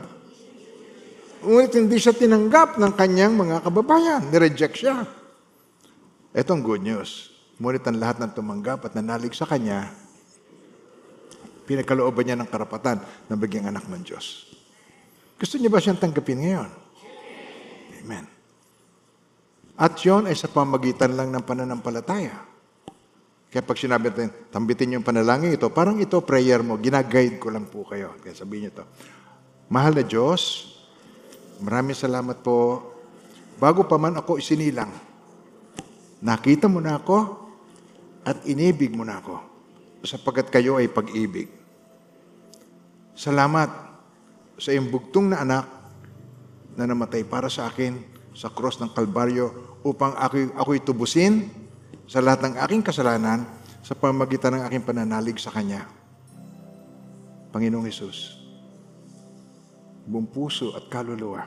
[1.44, 4.32] ngunit hindi siya tinanggap ng kanyang mga kababayan.
[4.32, 5.04] Nireject siya.
[6.32, 7.33] Itong good news.
[7.64, 9.88] Ngunit ang lahat ng tumanggap at nanalig sa kanya,
[11.64, 13.00] pinagkalooban niya ng karapatan
[13.32, 14.52] na maging anak ng Diyos.
[15.40, 16.70] Gusto niya ba siyang tanggapin ngayon?
[18.04, 18.28] Amen.
[19.80, 22.36] At yon ay sa pamagitan lang ng pananampalataya.
[23.48, 27.64] Kaya pag sinabi natin, tambitin yung panalangin ito, parang ito prayer mo, ginaguide ko lang
[27.72, 28.20] po kayo.
[28.20, 28.86] Kaya sabihin niyo to,
[29.72, 30.68] Mahal na Diyos,
[31.64, 32.92] maraming salamat po.
[33.56, 34.92] Bago pa man ako isinilang,
[36.20, 37.43] nakita mo na ako
[38.24, 39.36] at inibig mo na ako
[40.04, 41.48] sapagkat kayo ay pag-ibig.
[43.16, 43.72] Salamat
[44.60, 45.66] sa iyong bugtong na anak
[46.76, 48.02] na namatay para sa akin
[48.34, 51.48] sa cross ng Kalbaryo upang ako, ako'y tubusin
[52.10, 53.46] sa lahat ng aking kasalanan
[53.86, 55.86] sa pamagitan ng aking pananalig sa Kanya.
[57.54, 58.42] Panginoong Hesus,
[60.10, 61.46] buong puso at kaluluwa,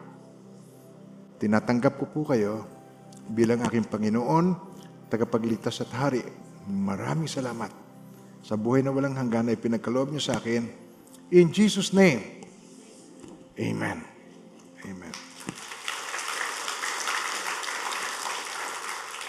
[1.42, 2.62] tinatanggap ko po kayo
[3.26, 4.54] bilang aking Panginoon,
[5.10, 6.45] tagapagligtas at hari.
[6.66, 7.70] Maraming salamat
[8.42, 10.66] sa buhay na walang hanggan na ipinagkaloob niyo sa akin.
[11.30, 12.36] In Jesus' name,
[13.56, 14.04] Amen.
[14.84, 15.14] Amen.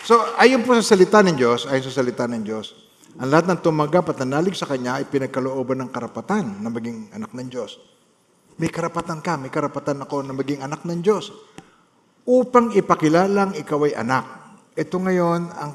[0.04, 2.76] So, ayon po sa salita ng Diyos, ayon sa salita ng Diyos,
[3.18, 7.32] ang lahat ng tumanggap at nanalig sa Kanya ay pinagkalooban ng karapatan na maging anak
[7.32, 7.80] ng Diyos.
[8.60, 11.32] May karapatan ka, may karapatan ako na maging anak ng Diyos.
[12.28, 14.26] Upang ipakilalang ikaw ay anak.
[14.76, 15.72] Ito ngayon ang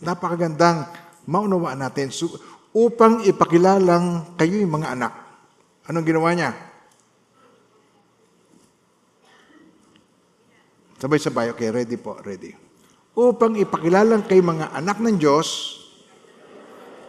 [0.00, 0.88] napakagandang
[1.28, 2.08] maunawaan natin.
[2.12, 2.32] So,
[2.72, 5.12] upang ipakilalang kayo'y mga anak.
[5.86, 6.50] Anong ginawa niya?
[11.00, 12.52] Sabay-sabay, okay, ready po, ready.
[13.16, 15.80] Upang ipakilalang kay mga anak ng Diyos,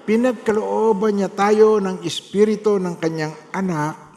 [0.08, 4.11] pinagkalooban niya tayo ng espiritu ng kanyang anak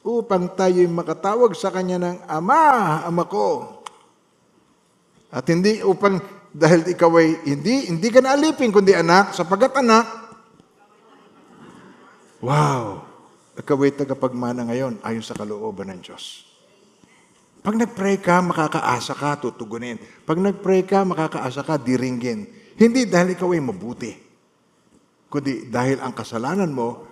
[0.00, 3.80] upang tayo'y makatawag sa kanya ng Ama, Ama ko.
[5.30, 6.18] At hindi upang,
[6.50, 10.06] dahil ikaw ay hindi, hindi ka na alipin, kundi anak, sapagat anak,
[12.42, 13.04] wow,
[13.54, 16.48] ikaw ay tagapagmana ngayon ayon sa kalooban ng Diyos.
[17.60, 20.00] Pag nag-pray ka, makakaasa ka, tutugunin.
[20.24, 22.48] Pag nag-pray ka, makakaasa ka, diringgin.
[22.80, 24.16] Hindi dahil ikaw ay mabuti,
[25.28, 27.09] kundi dahil ang kasalanan mo,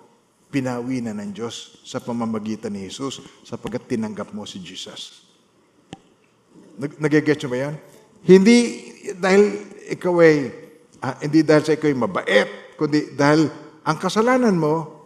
[0.48, 5.28] pinawi na ng Diyos sa pamamagitan ni Jesus sapagkat tinanggap mo si Jesus.
[6.80, 7.74] Nag nagigets nyo ba yan?
[8.24, 8.58] Hindi
[9.18, 9.42] dahil
[9.92, 10.36] ikaw ay,
[11.04, 12.48] ah, hindi dahil sa ikaw ay mabait,
[12.80, 13.50] kundi dahil
[13.84, 14.98] ang kasalanan mo,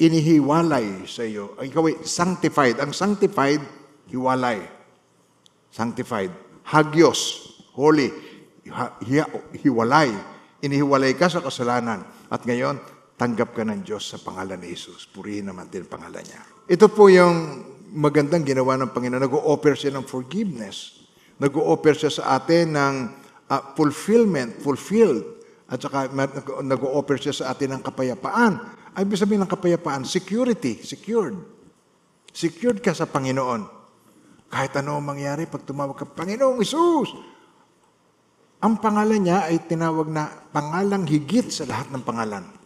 [0.00, 1.58] inihiwalay sa iyo.
[1.60, 2.80] Ikaw ay sanctified.
[2.80, 3.60] Ang sanctified,
[4.08, 4.64] hiwalay.
[5.68, 6.32] Sanctified.
[6.64, 8.08] Hagios, holy.
[9.60, 10.10] Hiwalay.
[10.64, 12.06] Inihiwalay ka sa kasalanan.
[12.32, 12.80] At ngayon,
[13.20, 15.04] tanggap ka ng Diyos sa pangalan ni Jesus.
[15.04, 16.40] Purihin naman din ang pangalan niya.
[16.72, 17.60] Ito po yung
[17.92, 19.20] magandang ginawa ng Panginoon.
[19.20, 21.04] Nag-o-offer siya ng forgiveness.
[21.36, 22.94] Nag-o-offer siya sa atin ng
[23.52, 25.20] ah, fulfillment, fulfilled.
[25.68, 26.08] At saka
[26.64, 28.56] nag-o-offer siya sa atin ng kapayapaan.
[28.96, 31.36] Ay, ibig sabihin ng kapayapaan, security, secured.
[32.32, 33.68] Secured ka sa Panginoon.
[34.48, 37.12] Kahit ano ang mangyari pag tumawag ka, Panginoong Isus,
[38.64, 42.59] ang pangalan niya ay tinawag na pangalang higit sa lahat ng pangalan.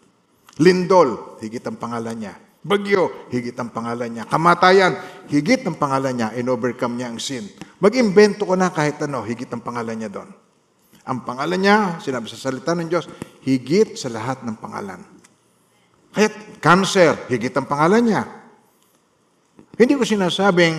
[0.63, 2.35] Lindol, higit ang pangalan niya.
[2.65, 4.25] Bagyo, higit ang pangalan niya.
[4.25, 4.97] Kamatayan,
[5.29, 6.33] higit ang pangalan niya.
[6.39, 7.45] In-overcome niya ang sin.
[7.83, 10.31] Mag-imbento ko na kahit ano, higit ang pangalan niya doon.
[11.05, 13.05] Ang pangalan niya, sinabi sa salita ng Diyos,
[13.45, 15.05] higit sa lahat ng pangalan.
[16.15, 16.33] Kaya
[16.63, 18.23] cancer, higit ang pangalan niya.
[19.77, 20.75] Hindi ko sinasabing,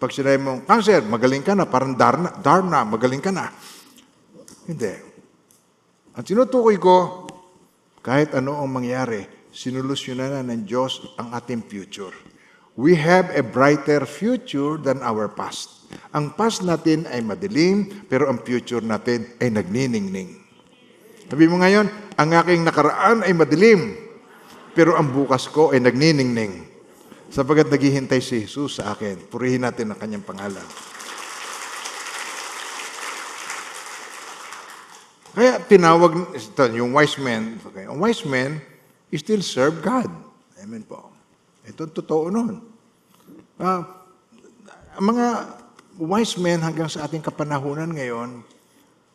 [0.00, 3.52] pag sinabi mong cancer, magaling ka na, parang Darna, Darna magaling ka na.
[4.66, 4.94] Hindi.
[6.18, 7.27] Ang tinutukoy ko,
[8.08, 12.16] kahit ano ang mangyari, sinulusyonan na ng Diyos ang ating future.
[12.72, 15.92] We have a brighter future than our past.
[16.16, 20.40] Ang past natin ay madilim, pero ang future natin ay nagniningning.
[21.28, 21.84] Sabi mo ngayon,
[22.16, 23.92] ang aking nakaraan ay madilim,
[24.72, 26.64] pero ang bukas ko ay nagniningning.
[27.28, 30.64] Sapagat naghihintay si Jesus sa akin, purihin natin ang kanyang pangalan.
[35.38, 38.58] Kaya tinawag, ito, yung wise men, okay, ang wise men,
[39.14, 40.10] still serve God.
[40.58, 41.14] Amen po.
[41.62, 42.58] Ito totoo nun.
[43.54, 43.86] Ah,
[44.98, 45.26] ang mga
[45.94, 48.42] wise men hanggang sa ating kapanahunan ngayon,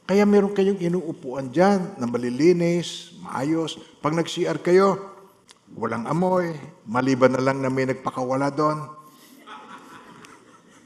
[0.08, 3.76] kaya meron kayong inuupuan dyan na malilinis, maayos.
[4.00, 4.96] Pag nag-CR kayo,
[5.76, 6.56] walang amoy,
[6.88, 8.80] maliban na lang na may nagpakawala doon.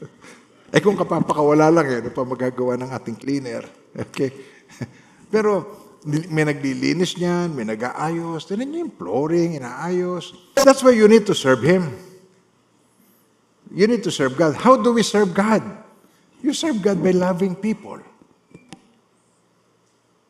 [0.74, 3.70] eh kung kapapakawala lang, eh, ano pa magagawa ng ating cleaner?
[3.98, 4.34] Okay?
[5.28, 5.68] Pero
[6.08, 8.48] may naglilinis niyan, may nag-aayos.
[8.48, 10.32] Tinan niyo yung flooring, inaayos.
[10.56, 11.92] That's why you need to serve Him.
[13.76, 14.56] You need to serve God.
[14.56, 15.60] How do we serve God?
[16.40, 18.00] You serve God by loving people.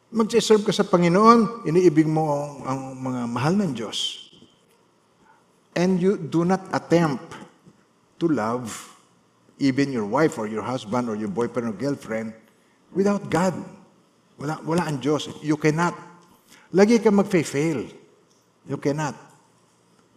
[0.09, 4.31] Mag-serve ka sa Panginoon, iniibig mo ang mga mahal ng Diyos.
[5.77, 7.37] And you do not attempt
[8.17, 8.97] to love
[9.61, 12.33] even your wife or your husband or your boyfriend or girlfriend
[12.89, 13.53] without God.
[14.37, 15.29] Wala, wala ang Diyos.
[15.41, 15.97] You cannot.
[16.73, 17.89] Lagi ka mag-fail.
[18.69, 19.17] You cannot.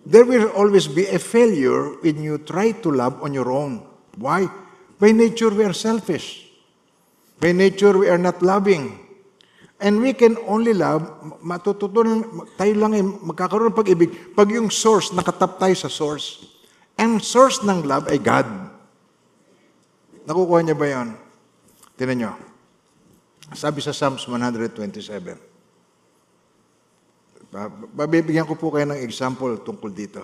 [0.04, 3.84] There will always be a failure when you try to love on your own.
[4.16, 4.48] Why?
[5.00, 6.48] By nature, we are selfish.
[7.40, 8.96] By nature, we are not loving.
[9.80, 11.08] And we can only love,
[11.40, 16.44] matututunan, tayo lang ay magkakaroon ng pag-ibig pag yung source, nakatap tayo sa source.
[17.00, 18.44] Ang source ng love ay God.
[20.28, 21.16] Nakukuha niya ba yun?
[21.96, 22.49] Tinan niyo.
[23.50, 25.50] Sabi sa Psalms 127.
[27.50, 30.22] Ba- Babibigyan ko po kayo ng example tungkol dito.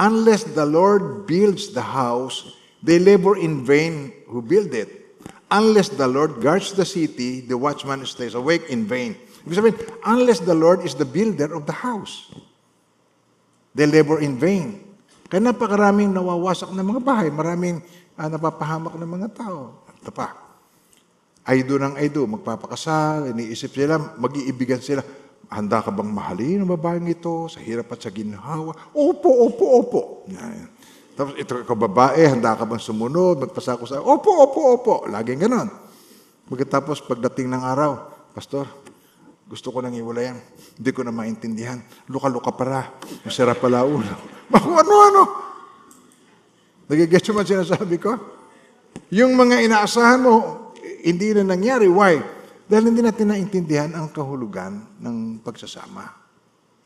[0.00, 2.50] Unless the Lord builds the house,
[2.82, 5.14] they labor in vain who build it.
[5.50, 9.14] Unless the Lord guards the city, the watchman stays awake in vain.
[9.46, 9.76] Ibig sabihin,
[10.06, 12.30] unless the Lord is the builder of the house,
[13.74, 14.90] they labor in vain.
[15.30, 17.78] Kaya napakaraming nawawasak ng mga bahay, maraming
[18.18, 19.86] ah, napapahamak ng mga tao.
[20.02, 20.49] Ito pa,
[21.50, 25.02] aydo ng aydo, magpapakasal, iniisip sila, mag-iibigan sila.
[25.50, 28.70] Handa ka bang mahalin ang babaeng ito sa hirap at sa ginhawa?
[28.94, 30.00] Opo, opo, opo.
[30.30, 30.70] Yan.
[31.18, 34.94] Tapos ito ikaw babae, handa ka bang sumunod, magpasako sa, opo, opo, opo.
[35.10, 35.66] Laging ganon.
[36.46, 37.98] Pagkatapos pagdating ng araw,
[38.30, 38.70] Pastor,
[39.50, 40.38] gusto ko nang iwalayan.
[40.78, 41.82] Hindi ko na maintindihan.
[42.06, 42.94] Luka-luka para.
[43.26, 44.06] Masarap pala ulo.
[44.54, 45.22] Ano-ano?
[46.86, 48.14] Nagigets mo man sinasabi ko?
[49.10, 50.59] Yung mga inaasahan mo,
[51.04, 51.88] hindi na nangyari.
[51.88, 52.20] Why?
[52.70, 56.06] Dahil hindi natin naintindihan ang kahulugan ng pagsasama.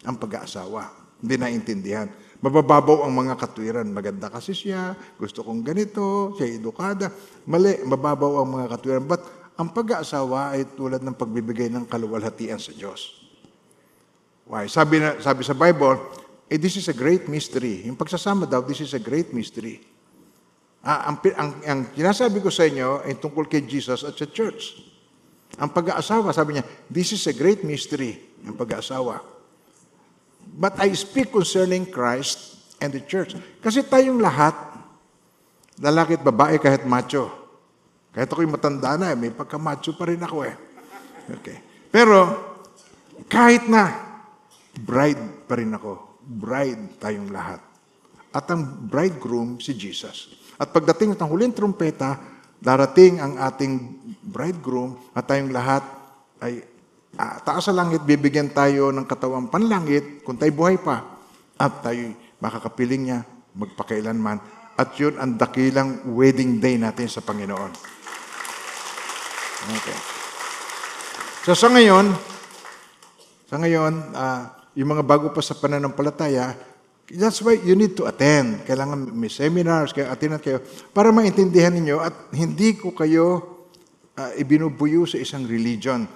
[0.08, 0.88] Ang pag-aasawa.
[1.20, 2.08] Hindi naintindihan.
[2.40, 3.88] Mabababaw ang mga katwiran.
[3.92, 7.12] Maganda kasi siya, gusto kong ganito, siya edukada.
[7.44, 9.04] Mali, mababaw ang mga katwiran.
[9.04, 9.22] But
[9.54, 13.24] ang pag-aasawa ay tulad ng pagbibigay ng kaluwalhatian sa Diyos.
[14.44, 14.68] Why?
[14.68, 15.96] Sabi, na, sabi sa Bible,
[16.48, 17.88] eh, this is a great mystery.
[17.88, 19.80] Yung pagsasama daw, this is a great mystery.
[20.84, 24.84] Ah, ang, ang, ang sinasabi ko sa inyo ay tungkol kay Jesus at sa church.
[25.56, 29.24] Ang pag-aasawa, sabi niya, this is a great mystery, ang pag-aasawa.
[30.44, 33.32] But I speak concerning Christ and the church.
[33.64, 34.52] Kasi tayong lahat,
[35.80, 37.32] lalaki at babae kahit macho.
[38.12, 40.54] Kahit ako'y matanda na, eh, may pagka-macho pa rin ako eh.
[41.40, 41.88] Okay.
[41.88, 42.28] Pero,
[43.24, 43.88] kahit na,
[44.76, 46.20] bride pa rin ako.
[46.20, 47.64] Bride tayong lahat.
[48.36, 50.43] At ang bridegroom, si Jesus.
[50.58, 52.18] At pagdating ng huling trumpeta,
[52.62, 53.74] darating ang ating
[54.24, 55.82] bridegroom at tayong lahat
[56.40, 56.64] ay
[57.18, 61.04] ah, taas sa langit, bibigyan tayo ng katawang panlangit kung tayo buhay pa.
[61.58, 63.18] At tayo makakapiling niya
[63.54, 64.38] magpakailanman.
[64.74, 67.70] At yun ang dakilang wedding day natin sa Panginoon.
[69.64, 69.98] Okay.
[71.46, 72.10] So sa ngayon,
[73.46, 76.58] sa ngayon, ah, yung mga bago pa sa pananampalataya,
[77.12, 78.64] that's why you need to attend.
[78.64, 80.64] Kailangan may seminars, kaya attend kayo,
[80.96, 83.44] para maintindihan ninyo at hindi ko kayo
[84.16, 86.08] ah, ibinubuyo sa isang religion.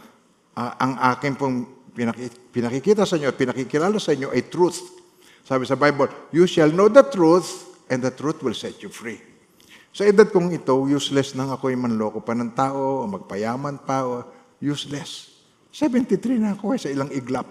[0.56, 1.56] Ah, ang akin pong
[1.92, 4.80] pinaki- pinakikita sa inyo at pinakikilala sa inyo ay truth.
[5.44, 9.20] Sabi sa Bible, you shall know the truth and the truth will set you free.
[9.92, 14.22] Sa edad kong ito, useless nang ako'y manloko pa ng tao, o magpayaman pa, o
[14.60, 15.40] useless.
[15.72, 17.48] 73 na ako eh, sa ilang iglap.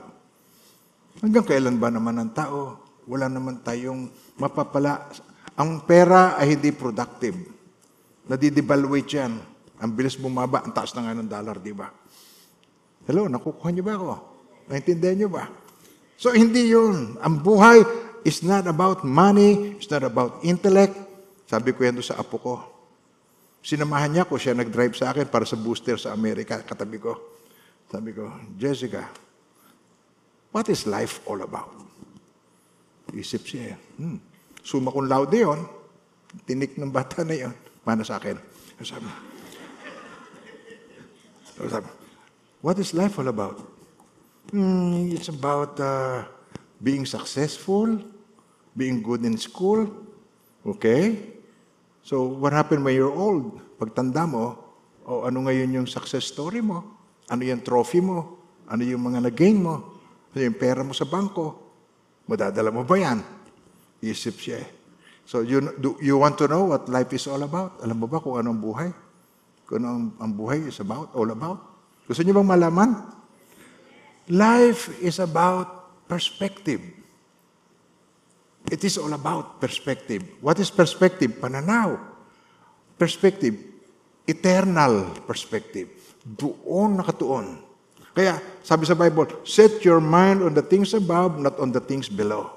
[1.19, 2.86] Hanggang kailan ba naman ang tao?
[3.08, 5.08] Wala naman tayong mapapala.
[5.55, 7.39] Ang pera ay hindi productive.
[8.28, 9.34] Nadidevaluate yan.
[9.80, 11.88] Ang bilis bumaba, ang taas na nga ng dollar, di ba?
[13.08, 14.12] Hello, nakukuha niyo ba ako?
[14.68, 15.47] Naintindihan niyo ba?
[16.20, 17.16] So, hindi yun.
[17.24, 17.88] Ang buhay
[18.28, 20.91] is not about money, it's not about intellect.
[21.47, 22.55] Sabi ko yan doon sa apo ko.
[23.64, 27.16] Sinamahan niya ko, siya nag-drive sa akin para sa booster sa Amerika, katabi ko.
[27.88, 28.28] Sabi ko,
[28.60, 29.08] Jessica,
[30.51, 31.86] what is life all about?
[33.16, 34.18] Isip siya, hmm,
[34.60, 35.64] suma kong laude yun,
[36.43, 37.53] tinik ng bata na yun,
[37.88, 38.36] mana sa akin.
[38.84, 39.08] Sabi,
[41.72, 41.89] sabi,
[42.60, 43.64] what is life all about?
[44.51, 46.24] Hmm, it's about uh,
[46.80, 47.99] being successful,
[48.76, 49.88] being good in school.
[50.64, 51.36] Okay?
[52.03, 53.60] So, what happened when you're old?
[53.76, 54.55] Pagtanda mo,
[55.08, 56.84] o ano ngayon yung success story mo?
[57.28, 58.39] Ano yung trophy mo?
[58.68, 59.99] Ano yung mga nag-gain mo?
[60.32, 61.66] Ano yung pera mo sa bangko?
[62.28, 63.23] Madadala mo ba yan?
[64.03, 64.69] Isip siya eh.
[65.28, 67.84] So, you, do, you want to know what life is all about?
[67.84, 68.91] Alam mo ba kung ano ang buhay?
[69.67, 71.59] Kung ano ang, ang buhay is about, all about?
[72.07, 72.95] Gusto niyo bang malaman?
[74.32, 76.80] Life is about perspective.
[78.71, 80.23] It is all about perspective.
[80.39, 81.39] What is perspective?
[81.39, 81.99] Pananaw.
[82.95, 83.55] Perspective.
[84.28, 85.91] Eternal perspective.
[86.23, 87.66] Doon nakatuon.
[88.18, 92.09] Kaya, sabi sa Bible, set your mind on the things above, not on the things
[92.09, 92.49] below.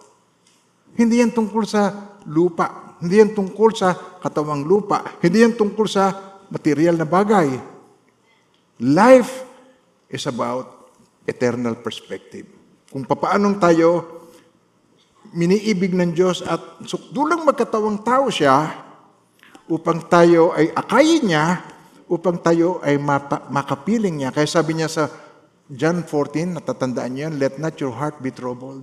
[0.97, 1.93] Hindi yan tungkol sa
[2.25, 2.97] lupa.
[2.97, 5.21] Hindi yan tungkol sa katawang lupa.
[5.21, 6.17] Hindi yan tungkol sa
[6.49, 7.61] material na bagay.
[8.81, 9.45] Life
[10.09, 10.97] is about
[11.29, 12.49] eternal perspective.
[12.89, 13.89] Kung papaanong tayo
[15.37, 18.81] miniibig ng Diyos at sukdulang magkatawang tao siya
[19.69, 21.63] upang tayo ay akayin niya,
[22.11, 24.35] upang tayo ay mapa- makapiling niya.
[24.35, 25.07] Kaya sabi niya sa
[25.71, 28.83] John 14, natatandaan niyo yan, let not your heart be troubled.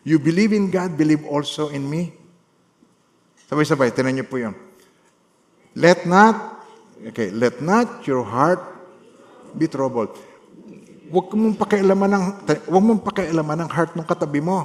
[0.00, 2.16] You believe in God, believe also in me.
[3.52, 4.56] Sabay-sabay, tinan niyo po yun.
[5.76, 6.64] Let not,
[7.12, 8.64] okay, let not your heart
[9.52, 10.16] be troubled.
[11.12, 12.24] Huwag mong pakialaman ng,
[12.70, 14.64] huwag mong pakialaman ng heart ng katabi mo.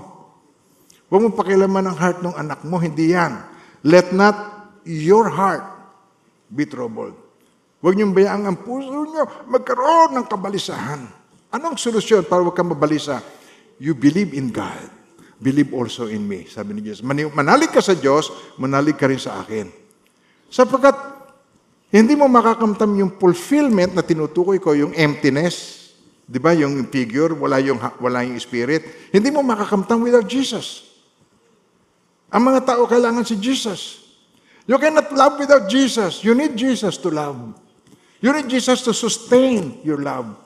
[1.12, 3.44] Huwag mong pakialaman ng heart ng anak mo, hindi yan.
[3.84, 5.68] Let not your heart
[6.48, 7.18] be troubled.
[7.84, 11.25] Huwag niyong bayaan ang puso niyo magkaroon ng kabalisahan.
[11.54, 13.22] Anong solusyon para huwag kang mabalisa?
[13.78, 14.96] You believe in God.
[15.36, 17.04] Believe also in me, sabi ni Jesus.
[17.04, 19.68] Manalig ka sa Diyos, manalig ka rin sa akin.
[20.48, 20.96] Sapagkat
[21.92, 25.86] hindi mo makakamtam yung fulfillment na tinutukoy ko, yung emptiness,
[26.24, 29.12] di ba, yung figure, wala yung, wala yung spirit.
[29.12, 30.88] Hindi mo makakamtam without Jesus.
[32.32, 34.08] Ang mga tao kailangan si Jesus.
[34.66, 36.26] You cannot love without Jesus.
[36.26, 37.38] You need Jesus to love.
[38.24, 40.45] You need Jesus to sustain your love.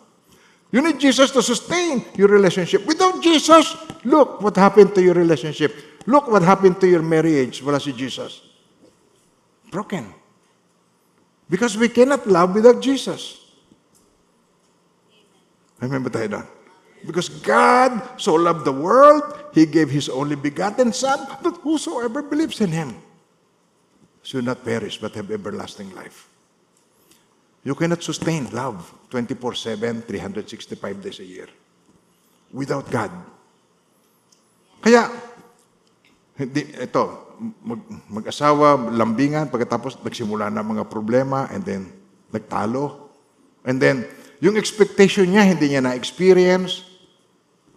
[0.71, 2.85] You need Jesus to sustain your relationship.
[2.85, 3.73] Without Jesus,
[4.05, 5.73] look what happened to your relationship.
[6.05, 7.63] Look what happened to your marriage.
[7.63, 8.41] Wala si Jesus.
[9.71, 10.13] Broken.
[11.49, 13.41] Because we cannot love without Jesus.
[15.81, 16.47] Remember tayo doon.
[17.01, 19.23] Because God so loved the world,
[19.55, 22.93] He gave His only begotten Son, that whosoever believes in Him
[24.21, 26.28] should not perish but have everlasting life.
[27.63, 31.49] You cannot sustain love 24-7, 365 days a year
[32.55, 33.11] without God.
[34.79, 35.11] Kaya,
[36.39, 41.91] hindi, ito, mag, mag-asawa, lambingan, pagkatapos nagsimula na mga problema, and then
[42.31, 43.11] nagtalo.
[43.67, 44.07] And then,
[44.39, 46.87] yung expectation niya, hindi niya na-experience.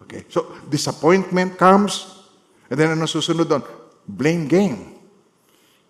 [0.07, 2.23] Okay, so disappointment comes,
[2.71, 3.63] and then ano susunod doon?
[4.07, 4.92] Blame game.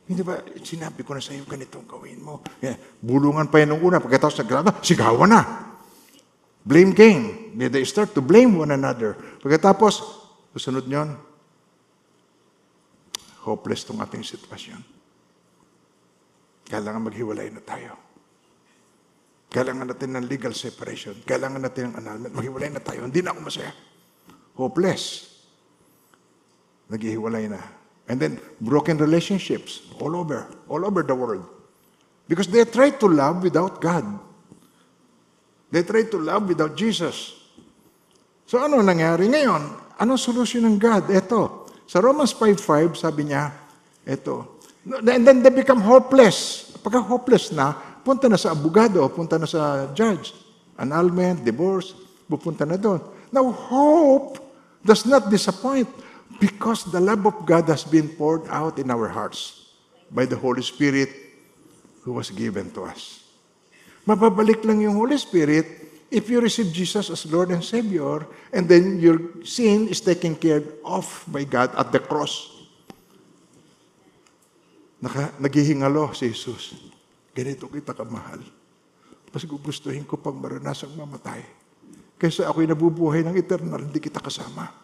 [0.03, 2.43] Hindi ba, sinabi ko na sa iyo, ganitong gawin mo.
[2.59, 2.75] Yeah.
[2.99, 4.03] Bulungan pa yan nung una.
[4.03, 5.41] Pagkatapos nagrado, sigawan na.
[6.63, 7.55] Blame game.
[7.55, 9.15] They start to blame one another.
[9.39, 10.03] Pagkatapos,
[10.51, 11.15] susunod nyon,
[13.47, 14.79] hopeless tong ating sitwasyon.
[16.67, 17.95] Kailangan maghiwalay na tayo.
[19.51, 21.13] Kailangan natin ng legal separation.
[21.27, 22.33] Kailangan natin ng annulment.
[22.33, 23.05] Maghiwalay na tayo.
[23.05, 23.71] Hindi na ako masaya.
[24.57, 25.29] Hopeless.
[26.91, 27.61] Naghihiwalay na.
[28.07, 31.47] And then, broken relationships all over, all over the world.
[32.27, 34.03] Because they try to love without God.
[35.71, 37.39] They try to love without Jesus.
[38.45, 39.95] So ano nangyari ngayon?
[39.97, 41.07] Anong solusyon ng God?
[41.09, 41.71] Ito.
[41.87, 43.55] Sa Romans 5.5, sabi niya,
[44.03, 44.59] ito.
[44.83, 46.69] And then they become hopeless.
[46.83, 47.71] Pagka hopeless na,
[48.03, 50.35] punta na sa abogado, punta na sa judge.
[50.75, 51.95] Annulment, divorce,
[52.27, 52.99] pupunta na doon.
[53.31, 54.43] Now, hope
[54.83, 55.87] does not disappoint
[56.43, 59.71] because the love of God has been poured out in our hearts
[60.11, 61.07] by the Holy Spirit
[62.03, 63.23] who was given to us.
[64.03, 65.63] Mababalik lang yung Holy Spirit
[66.11, 70.59] if you receive Jesus as Lord and Savior and then your sin is taken care
[70.83, 72.51] of by God at the cross.
[74.99, 76.75] Naka, naghihingalo si Jesus.
[77.31, 78.43] Ganito kita kamahal.
[79.31, 81.39] Mas gugustuhin ko pang maranasang mamatay.
[82.19, 84.82] Kaysa ako'y nabubuhay ng eternal, hindi kita kasama.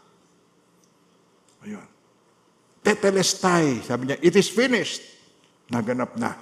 [1.66, 1.88] Ayun.
[2.80, 5.04] Tetelestai, sabi niya, it is finished.
[5.70, 6.34] Naganap na.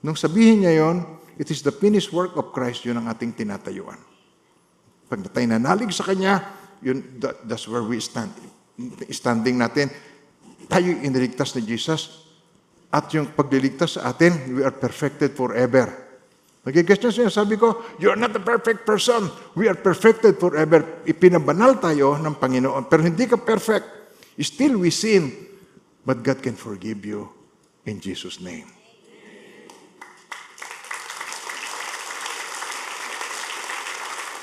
[0.00, 1.04] Nung sabihin niya yon,
[1.36, 3.98] it is the finished work of Christ, yun ang ating tinatayuan.
[5.10, 6.40] Pag tayo nanalig sa Kanya,
[6.80, 8.32] yun, that, that's where we stand.
[9.12, 9.92] Standing natin,
[10.70, 12.30] tayo iniligtas ni Jesus,
[12.90, 15.90] at yung pagliligtas sa atin, we are perfected forever.
[16.64, 19.28] Nagigets niyo siya, sabi ko, you are not a perfect person.
[19.56, 21.04] We are perfected forever.
[21.08, 23.99] Ipinabanal tayo ng Panginoon, pero hindi ka perfect.
[24.40, 25.36] Still we sin,
[26.00, 27.28] but God can forgive you
[27.84, 28.64] in Jesus' name.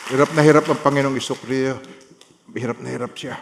[0.07, 1.81] Hirap na hirap ang Panginoong Isokriyo.
[2.55, 3.35] Hirap na hirap siya.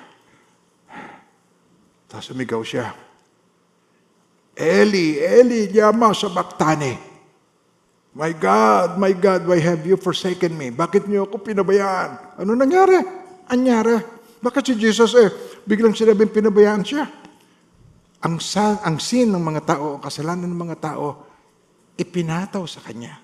[2.10, 2.89] Tapos sumigaw siya.
[4.56, 6.97] Eli, Eli, yama sa baktani.
[8.16, 10.72] My God, my God, why have you forsaken me?
[10.72, 12.39] Bakit niyo ako pinabayaan?
[12.39, 12.97] Ano nangyari?
[13.51, 13.99] Anyari?
[14.39, 15.30] Bakit si Jesus eh,
[15.66, 17.05] biglang sinabing pinabayaan siya?
[18.26, 21.26] Ang, sa, ang sin ng mga tao, ang kasalanan ng mga tao,
[21.97, 23.22] ipinataw sa Kanya.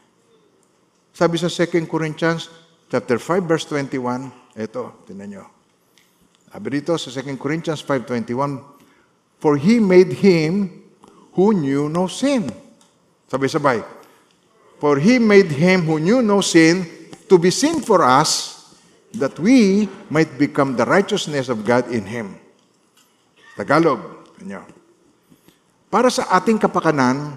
[1.13, 2.49] Sabi sa 2 Corinthians
[2.89, 5.45] chapter 5 verse 21, ito, tinan nyo.
[6.51, 10.83] Sabi dito sa 2 Corinthians 5.21, For He made Him
[11.31, 12.51] who knew no sin.
[13.31, 13.79] Sabay-sabay.
[14.83, 16.83] For He made Him who knew no sin
[17.31, 18.60] to be sin for us,
[19.17, 22.39] that we might become the righteousness of God in Him.
[23.59, 23.99] Tagalog.
[24.39, 24.63] Inyo.
[25.91, 27.35] Para sa ating kapakanan,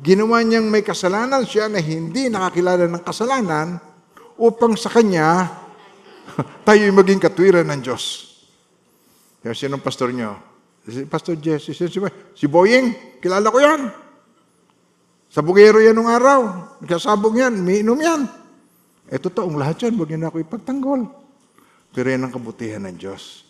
[0.00, 3.76] ginawa niyang may kasalanan siya na hindi nakakilala ng kasalanan
[4.40, 5.52] upang sa Kanya
[6.66, 8.34] tayo'y maging katwiran ng Diyos.
[9.44, 10.40] Kaya sinong pastor niyo?
[10.84, 11.72] Si Pastor Jesse.
[11.72, 12.00] Si, si,
[12.36, 13.88] si Boying, kilala ko yan.
[15.32, 16.40] Sa bugero yan nung araw.
[16.84, 18.28] Nagkasabong yan, miinom yan.
[19.12, 21.04] Eh, totoong lahat yan, huwag niyo na ako ipagtanggol.
[21.92, 23.44] Pero yan ang kabutihan ng Diyos.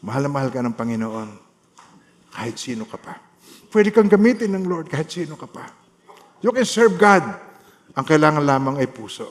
[0.00, 1.30] Mahal na mahal ka ng Panginoon.
[2.32, 3.18] Kahit sino ka pa.
[3.68, 5.68] Pwede kang gamitin ng Lord kahit sino ka pa.
[6.40, 7.22] You can serve God.
[7.98, 9.26] Ang kailangan lamang ay puso.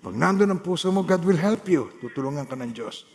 [0.00, 1.90] Pag nandun ang puso mo, God will help you.
[1.98, 3.08] Tutulungan ka ng Diyos.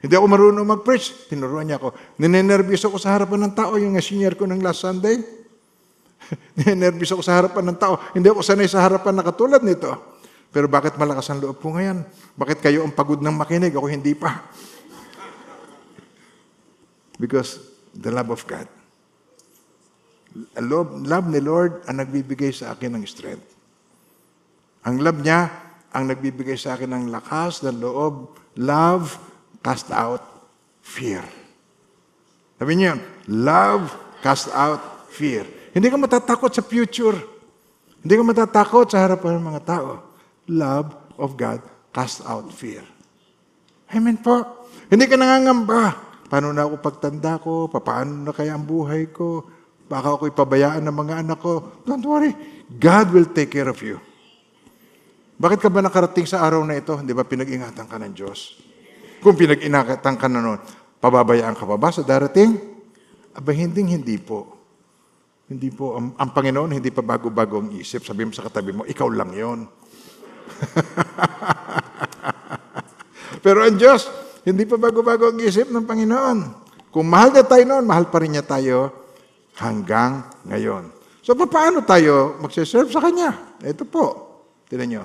[0.00, 1.28] Hindi ako marunong mag-preach.
[1.28, 1.92] Tinuruan niya ako.
[2.20, 5.39] Ninenervyos ako sa harapan ng tao, yung senior ko ng last Sunday.
[6.58, 7.98] Ninenervyos ako sa harapan ng tao.
[8.14, 10.18] Hindi ako sanay sa harapan na katulad nito.
[10.50, 12.02] Pero bakit malakas ang loob ko ngayon?
[12.34, 13.70] Bakit kayo ang pagod ng makinig?
[13.70, 14.40] Ako hindi pa.
[17.22, 17.62] Because
[17.94, 18.66] the love of God.
[20.58, 23.46] Love, love ni Lord ang nagbibigay sa akin ng strength.
[24.86, 25.50] Ang love niya
[25.90, 28.38] ang nagbibigay sa akin ng lakas, ng loob.
[28.58, 29.18] Love
[29.62, 30.22] cast out
[30.82, 31.22] fear.
[32.58, 32.98] Sabi niyo,
[33.30, 33.90] love
[34.22, 35.46] cast out fear.
[35.70, 37.16] Hindi ka matatakot sa future.
[38.00, 39.90] Hindi ka matatakot sa harapan ng mga tao.
[40.50, 40.88] Love
[41.20, 41.62] of God
[41.94, 42.82] cast out fear.
[43.90, 44.66] Amen po.
[44.90, 46.10] Hindi ka nangangamba.
[46.30, 47.66] Paano na ako pagtanda ko?
[47.66, 49.46] Paano na kaya ang buhay ko?
[49.90, 51.82] Baka ako ipabayaan ng mga anak ko.
[51.82, 52.30] Don't worry.
[52.70, 53.98] God will take care of you.
[55.40, 56.94] Bakit ka ba nakarating sa araw na ito?
[56.94, 58.62] Hindi ba pinag-ingatan ka ng Diyos?
[59.18, 60.60] Kung pinag-ingatan ka na noon,
[61.02, 62.54] pababayaan ka pa ba sa darating?
[63.34, 64.59] Aba, hindi, hindi po.
[65.50, 65.98] Hindi po.
[65.98, 68.06] Ang, ang Panginoon, hindi pa bago-bago ang isip.
[68.06, 69.66] Sabi mo sa katabi mo, ikaw lang yon.
[73.44, 74.06] Pero ang Diyos,
[74.46, 76.38] hindi pa bago-bago ang isip ng Panginoon.
[76.94, 78.94] Kung mahal na tayo noon, mahal pa rin niya tayo
[79.58, 80.94] hanggang ngayon.
[81.18, 83.58] So, paano tayo magsiserve sa Kanya?
[83.58, 84.06] Ito po.
[84.70, 85.04] Tinan niyo.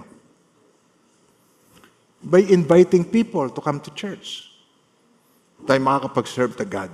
[2.21, 4.45] By inviting people to come to church.
[5.65, 6.93] Tayo makakapag-serve to God.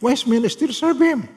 [0.00, 1.28] Men still serve Him.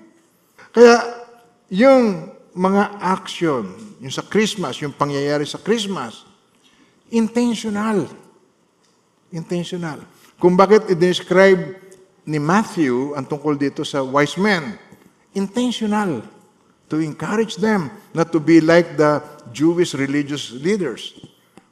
[0.71, 1.24] Kaya,
[1.69, 3.67] yung mga action,
[3.99, 6.23] yung sa Christmas, yung pangyayari sa Christmas,
[7.11, 8.07] intentional.
[9.33, 9.99] Intentional.
[10.39, 11.79] Kung bakit i-describe
[12.25, 14.79] ni Matthew ang tungkol dito sa wise men,
[15.35, 16.23] intentional
[16.87, 19.19] to encourage them not to be like the
[19.51, 21.17] Jewish religious leaders.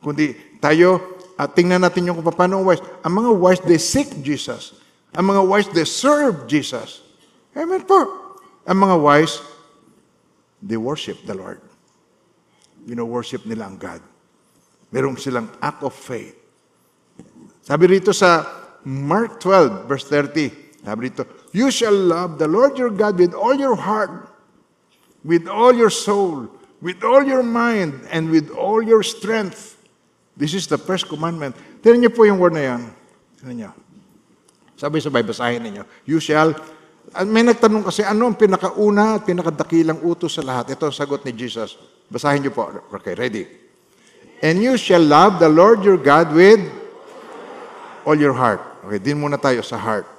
[0.04, 1.00] Kundi tayo,
[1.40, 2.84] at tingnan natin yung kung paano wise.
[3.02, 4.78] Ang mga wise, they seek Jesus.
[5.16, 7.02] Ang mga wise, they serve Jesus.
[7.54, 8.00] Amen po.
[8.66, 9.42] Ang mga wise,
[10.64, 11.60] they worship the Lord.
[12.88, 14.00] You know, worship nila ang God.
[14.96, 16.40] Merong silang act of faith.
[17.64, 18.48] Sabi rito sa
[18.84, 23.56] Mark 12, verse 30, sabi rito, You shall love the Lord your God with all
[23.56, 24.28] your heart,
[25.24, 26.52] with all your soul,
[26.84, 29.80] with all your mind, and with all your strength.
[30.36, 31.56] This is the first commandment.
[31.80, 32.82] Tignan niyo po yung word na yan.
[33.40, 33.72] Tignan niyo.
[34.76, 35.88] Sabay-sabay, basahin ninyo.
[36.04, 36.52] You shall,
[37.22, 40.74] may nagtanong kasi, ano ang pinakauna at pinakadakilang utos sa lahat?
[40.74, 41.78] Ito ang sagot ni Jesus.
[42.10, 42.74] Basahin niyo po.
[42.90, 43.46] Okay, ready.
[44.42, 46.60] And you shall love the Lord your God with
[48.02, 48.60] all your heart.
[48.84, 50.10] Okay, din muna tayo sa heart.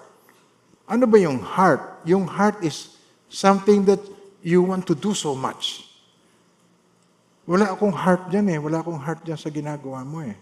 [0.87, 2.05] Ano ba yung heart?
[2.07, 2.95] Yung heart is
[3.27, 4.01] something that
[4.41, 5.85] you want to do so much.
[7.45, 8.59] Wala akong heart dyan eh.
[8.63, 10.37] Wala akong heart dyan sa ginagawa mo eh.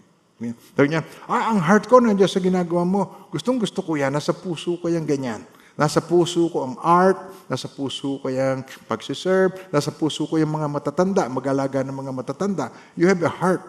[0.75, 3.31] Sabi niya, ah, ang heart ko nandiyan sa ginagawa mo.
[3.31, 4.11] Gustong gusto ko yan.
[4.11, 5.43] Nasa puso ko yan ganyan.
[5.73, 7.17] Nasa puso ko ang art,
[7.49, 12.69] nasa puso ko yung pagsiserve, nasa puso ko yung mga matatanda, mag-alaga ng mga matatanda.
[12.93, 13.65] You have a heart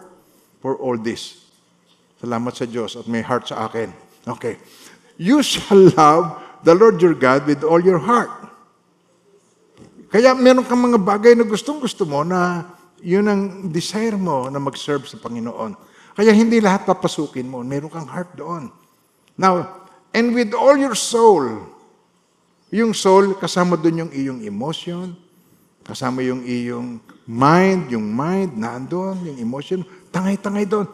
[0.61, 1.49] for all this.
[2.21, 3.89] Salamat sa Diyos at may heart sa akin.
[4.37, 4.61] Okay.
[5.17, 8.31] You shall love the Lord your God with all your heart.
[10.13, 12.69] Kaya meron kang mga bagay na gustong gusto mo na
[13.01, 15.73] yun ang desire mo na mag-serve sa Panginoon.
[16.15, 17.65] Kaya hindi lahat papasukin mo.
[17.65, 18.71] Meron kang heart doon.
[19.35, 19.83] Now,
[20.15, 21.74] and with all your soul,
[22.73, 25.13] yung soul, kasama doon yung iyong emotion,
[25.85, 26.97] kasama yung iyong
[27.29, 30.89] mind, yung mind, naandun, yung emotion, tangay-tangay doon.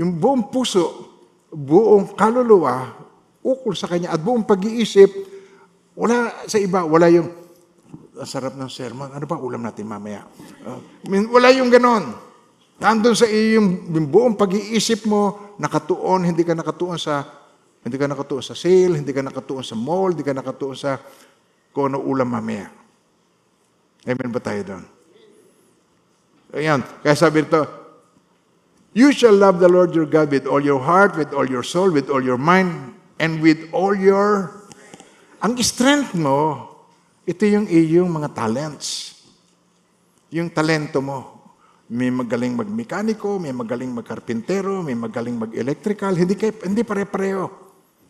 [0.00, 1.12] Yung buong puso,
[1.52, 2.96] buong kaluluwa,
[3.44, 5.12] ukol sa Kanya, at buong pag-iisip,
[5.92, 7.28] wala sa iba, wala yung,
[8.16, 10.24] ang sarap ng sermon, ano ba ulam natin mamaya?
[10.64, 10.80] Uh,
[11.28, 12.16] wala yung ganon.
[12.78, 17.37] Nandun sa iyong yung buong pag-iisip mo, nakatuon, hindi ka nakatuon sa
[17.88, 21.00] hindi ka nakatuon sa sale, hindi ka nakatuon sa mall, hindi ka nakatuon sa
[21.72, 22.68] kung ano ulam mamaya.
[24.04, 24.84] Amen ba tayo doon?
[26.52, 26.84] Ayan.
[27.00, 27.64] Kaya sabi ito,
[28.92, 31.88] You shall love the Lord your God with all your heart, with all your soul,
[31.88, 34.52] with all your mind, and with all your...
[35.40, 36.68] Ang strength mo,
[37.24, 39.16] ito yung iyong mga talents.
[40.28, 41.40] Yung talento mo.
[41.88, 46.12] May magaling magmekaniko, may magaling magkarpintero, may magaling mag-electrical.
[46.12, 47.67] Hindi, kay, hindi pare-pareho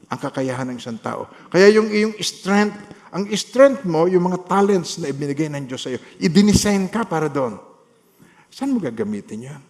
[0.08, 1.28] ang kakayahan ng isang tao.
[1.52, 5.92] Kaya yung iyong strength, ang strength mo, yung mga talents na ibinigay ng Diyos sa
[5.92, 7.60] iyo, i-design ka para doon.
[8.48, 9.62] Saan mo gagamitin yan?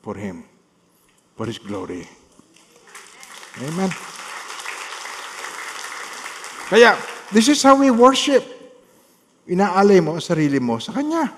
[0.00, 0.44] For Him.
[1.36, 2.08] For His glory.
[3.60, 3.92] Amen.
[6.68, 6.96] Kaya,
[7.32, 8.44] this is how we worship.
[9.48, 11.28] Inaalay mo ang sarili mo sa Kanya.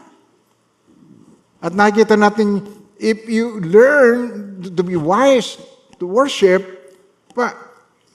[1.62, 2.62] At nakikita natin,
[2.98, 5.60] if you learn to be wise
[6.02, 6.79] to worship,
[7.32, 7.54] pa,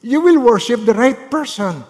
[0.05, 1.81] you will worship the right person.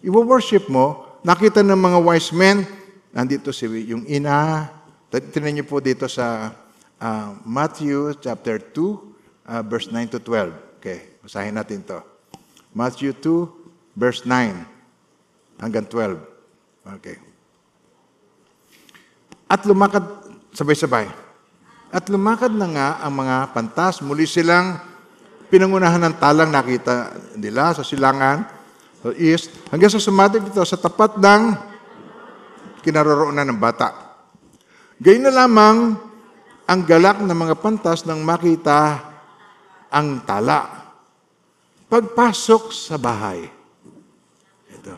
[0.00, 2.64] I-worship mo, nakita ng mga wise men,
[3.12, 4.68] nandito si yung ina,
[5.10, 6.54] tinan niyo po dito sa
[7.00, 8.78] uh, Matthew chapter 2,
[9.50, 10.80] uh, verse 9 to 12.
[10.80, 12.00] Okay, basahin natin to.
[12.72, 16.16] Matthew 2, verse 9 hanggang 12.
[17.00, 17.16] Okay.
[19.50, 20.06] At lumakad,
[20.54, 21.10] sabay-sabay.
[21.90, 23.98] At lumakad na nga ang mga pantas.
[23.98, 24.78] Muli silang
[25.50, 28.46] pinangunahan ng talang nakita nila sa silangan,
[29.02, 31.42] sa east, hanggang sa sumating dito sa tapat ng
[32.86, 34.16] kinaroroonan ng bata.
[35.02, 35.98] Gayun na lamang
[36.70, 39.10] ang galak ng mga pantas nang makita
[39.90, 40.86] ang tala.
[41.90, 43.50] Pagpasok sa bahay,
[44.70, 44.94] ito,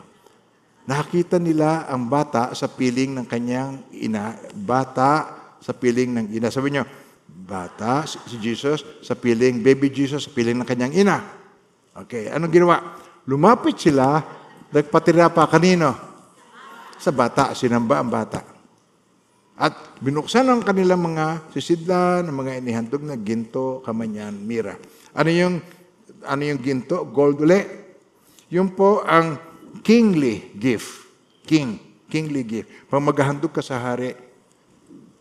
[0.85, 6.53] nakita nila ang bata sa piling ng kanyang ina, bata sa piling ng ina.
[6.53, 6.85] Sabi niyo,
[7.33, 11.17] bata, si Jesus, sa piling, baby Jesus, sa piling ng kanyang ina.
[11.93, 12.77] Okay, anong ginawa?
[13.25, 14.21] Lumapit sila,
[14.69, 15.93] nagpatira pa kanino?
[17.01, 18.39] Sa bata, sinamba ang bata.
[19.53, 24.77] At binuksan ang kanilang mga sisidlan, ng mga inihandog na ginto, kamanyan, mira.
[25.13, 25.55] Ano yung,
[26.25, 27.05] ano yung ginto?
[27.05, 27.61] Gold uli.
[28.49, 29.37] Yun po ang
[29.85, 31.05] kingly gift.
[31.45, 31.77] King.
[32.09, 32.69] Kingly gift.
[32.89, 34.17] Pag maghahandog ka sa hari,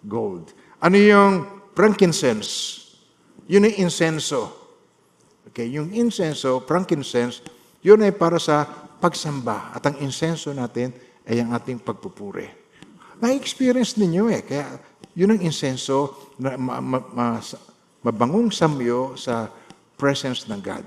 [0.01, 0.53] gold.
[0.81, 2.81] Ano yung frankincense?
[3.51, 4.63] Yun ay insenso.
[5.53, 7.45] Okay, yung insenso, frankincense,
[7.85, 8.65] yun ay para sa
[9.03, 9.75] pagsamba.
[9.75, 10.95] At ang insenso natin
[11.27, 12.47] ay ang ating pagpupuri.
[13.19, 14.43] Na-experience ninyo eh.
[14.47, 14.67] Kaya
[15.13, 17.27] yun ang insenso na ma, ma, ma,
[18.03, 19.51] mabangong samyo sa
[19.99, 20.87] presence ng God.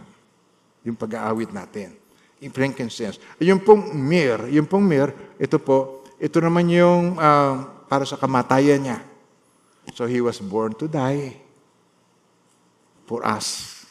[0.87, 1.95] Yung pag-aawit natin.
[2.43, 3.19] Yung frankincense.
[3.39, 8.81] Yung pong myrrh, yung pong myrrh, ito po, ito naman yung uh, para sa kamatayan
[8.81, 8.99] niya.
[9.93, 11.37] So he was born to die
[13.05, 13.85] for us.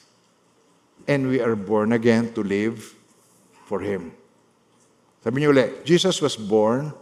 [1.07, 2.95] And we are born again to live
[3.69, 4.13] for Him.
[5.25, 6.93] Sabi niyo ulit, Jesus was born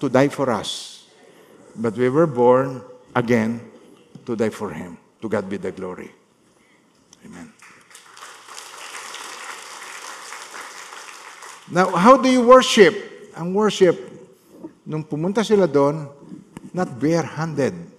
[0.00, 1.04] to die for us.
[1.76, 2.84] But we were born
[3.16, 3.60] again
[4.24, 4.96] to die for Him.
[5.20, 6.08] To God be the glory.
[7.24, 7.52] Amen.
[11.72, 12.92] Now, how do you worship?
[13.32, 13.96] Ang worship,
[14.84, 16.04] nung pumunta sila doon,
[16.72, 17.91] not bare-handed.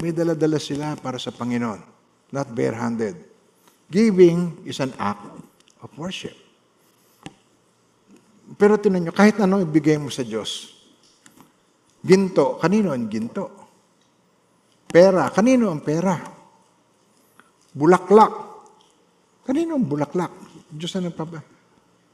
[0.00, 1.80] May dala-dala sila para sa Panginoon.
[2.32, 3.16] Not bare-handed.
[3.88, 5.24] Giving is an act
[5.80, 6.34] of worship.
[8.54, 10.74] Pero tinan nyo, kahit ano ibigay mo sa Diyos.
[12.06, 13.44] Ginto, kanino ang ginto?
[14.86, 16.14] Pera, kanino ang pera?
[17.74, 18.34] Bulaklak,
[19.42, 20.30] kanino ang bulaklak?
[20.70, 21.42] Diyos na nagpapa.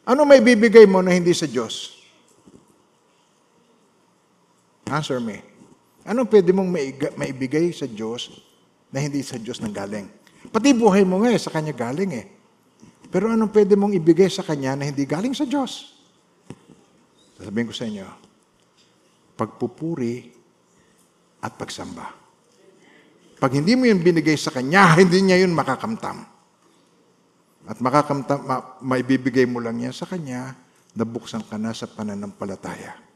[0.09, 2.01] Ano may bibigay mo na hindi sa Diyos?
[4.89, 5.52] Answer me.
[6.03, 6.71] Ano pwede mong
[7.15, 8.35] maibigay sa Diyos
[8.91, 10.11] na hindi sa Diyos nang galing?
[10.51, 12.27] Pati buhay mo nga eh, sa Kanya galing eh.
[13.13, 15.95] Pero anong pwede mong ibigay sa Kanya na hindi galing sa Diyos?
[17.39, 18.07] Sasabihin ko sa inyo,
[19.39, 20.33] pagpupuri
[21.43, 22.07] at pagsamba.
[23.43, 26.25] Pag hindi mo yun binigay sa Kanya, hindi niya yun makakamtam.
[27.67, 30.55] At makakamtam, ma, maibibigay mo lang yan sa Kanya,
[30.99, 33.12] nabuksan ka na sa pananampalataya.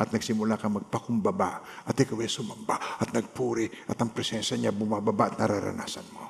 [0.00, 5.28] At nagsimula ka magpakumbaba at ikaw ay sumamba at nagpuri at ang presensya niya bumababa
[5.28, 6.24] at nararanasan mo.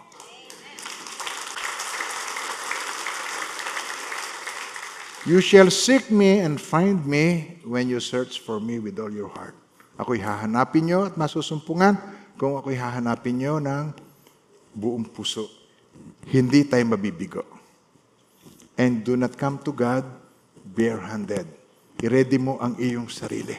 [5.28, 9.30] You shall seek me and find me when you search for me with all your
[9.30, 9.54] heart.
[10.00, 11.94] Ako'y hahanapin nyo at masusumpungan
[12.40, 13.92] kung ako'y hahanapin nyo ng
[14.72, 15.44] buong puso.
[16.24, 17.44] Hindi tayo mabibigo.
[18.80, 20.08] And do not come to God
[20.64, 21.59] bare-handed
[22.00, 23.56] i-ready mo ang iyong sarili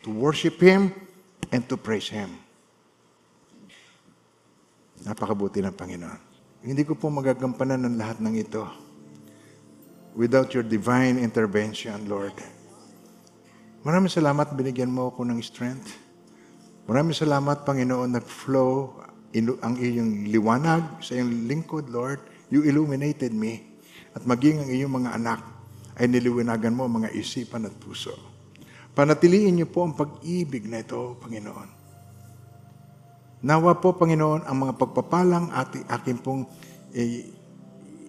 [0.00, 0.88] to worship Him
[1.52, 2.32] and to praise Him.
[5.04, 6.20] Napakabuti ng Panginoon.
[6.64, 8.66] Hindi ko po magagampanan ng lahat ng ito
[10.18, 12.34] without your divine intervention, Lord.
[13.86, 15.94] Maraming salamat binigyan mo ako ng strength.
[16.88, 18.96] Maraming salamat, Panginoon, nag-flow
[19.60, 22.18] ang iyong liwanag sa iyong lingkod, Lord.
[22.48, 23.76] You illuminated me.
[24.16, 25.40] At maging ang iyong mga anak
[25.98, 28.14] ay niliwanagan mo ang mga isipan at puso.
[28.94, 31.68] Panatiliin niyo po ang pag-ibig na ito, Panginoon.
[33.42, 36.42] Nawa po, Panginoon, ang mga pagpapalang ati, akin pong
[36.94, 37.30] eh,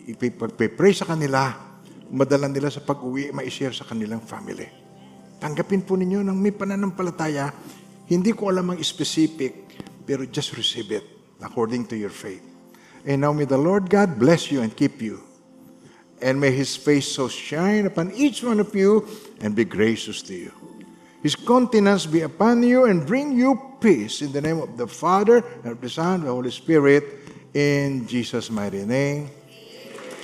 [0.10, 1.54] ipipag-pray sa kanila,
[2.10, 4.66] madala nila sa pag-uwi, ma-share sa kanilang family.
[5.38, 7.54] Tanggapin po ninyo ng may pananampalataya.
[8.10, 9.78] Hindi ko alam ang specific,
[10.10, 11.06] pero just receive it
[11.46, 12.42] according to your faith.
[13.06, 15.29] And now may the Lord God bless you and keep you.
[16.22, 19.08] And may His face so shine upon each one of you
[19.42, 20.52] and be gracious to you.
[21.22, 25.44] His countenance be upon you and bring you peace in the name of the Father
[25.64, 27.04] and of the Son and the Holy Spirit
[27.54, 29.30] in Jesus' mighty name.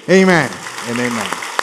[0.09, 0.51] Amen
[0.87, 1.54] and amen.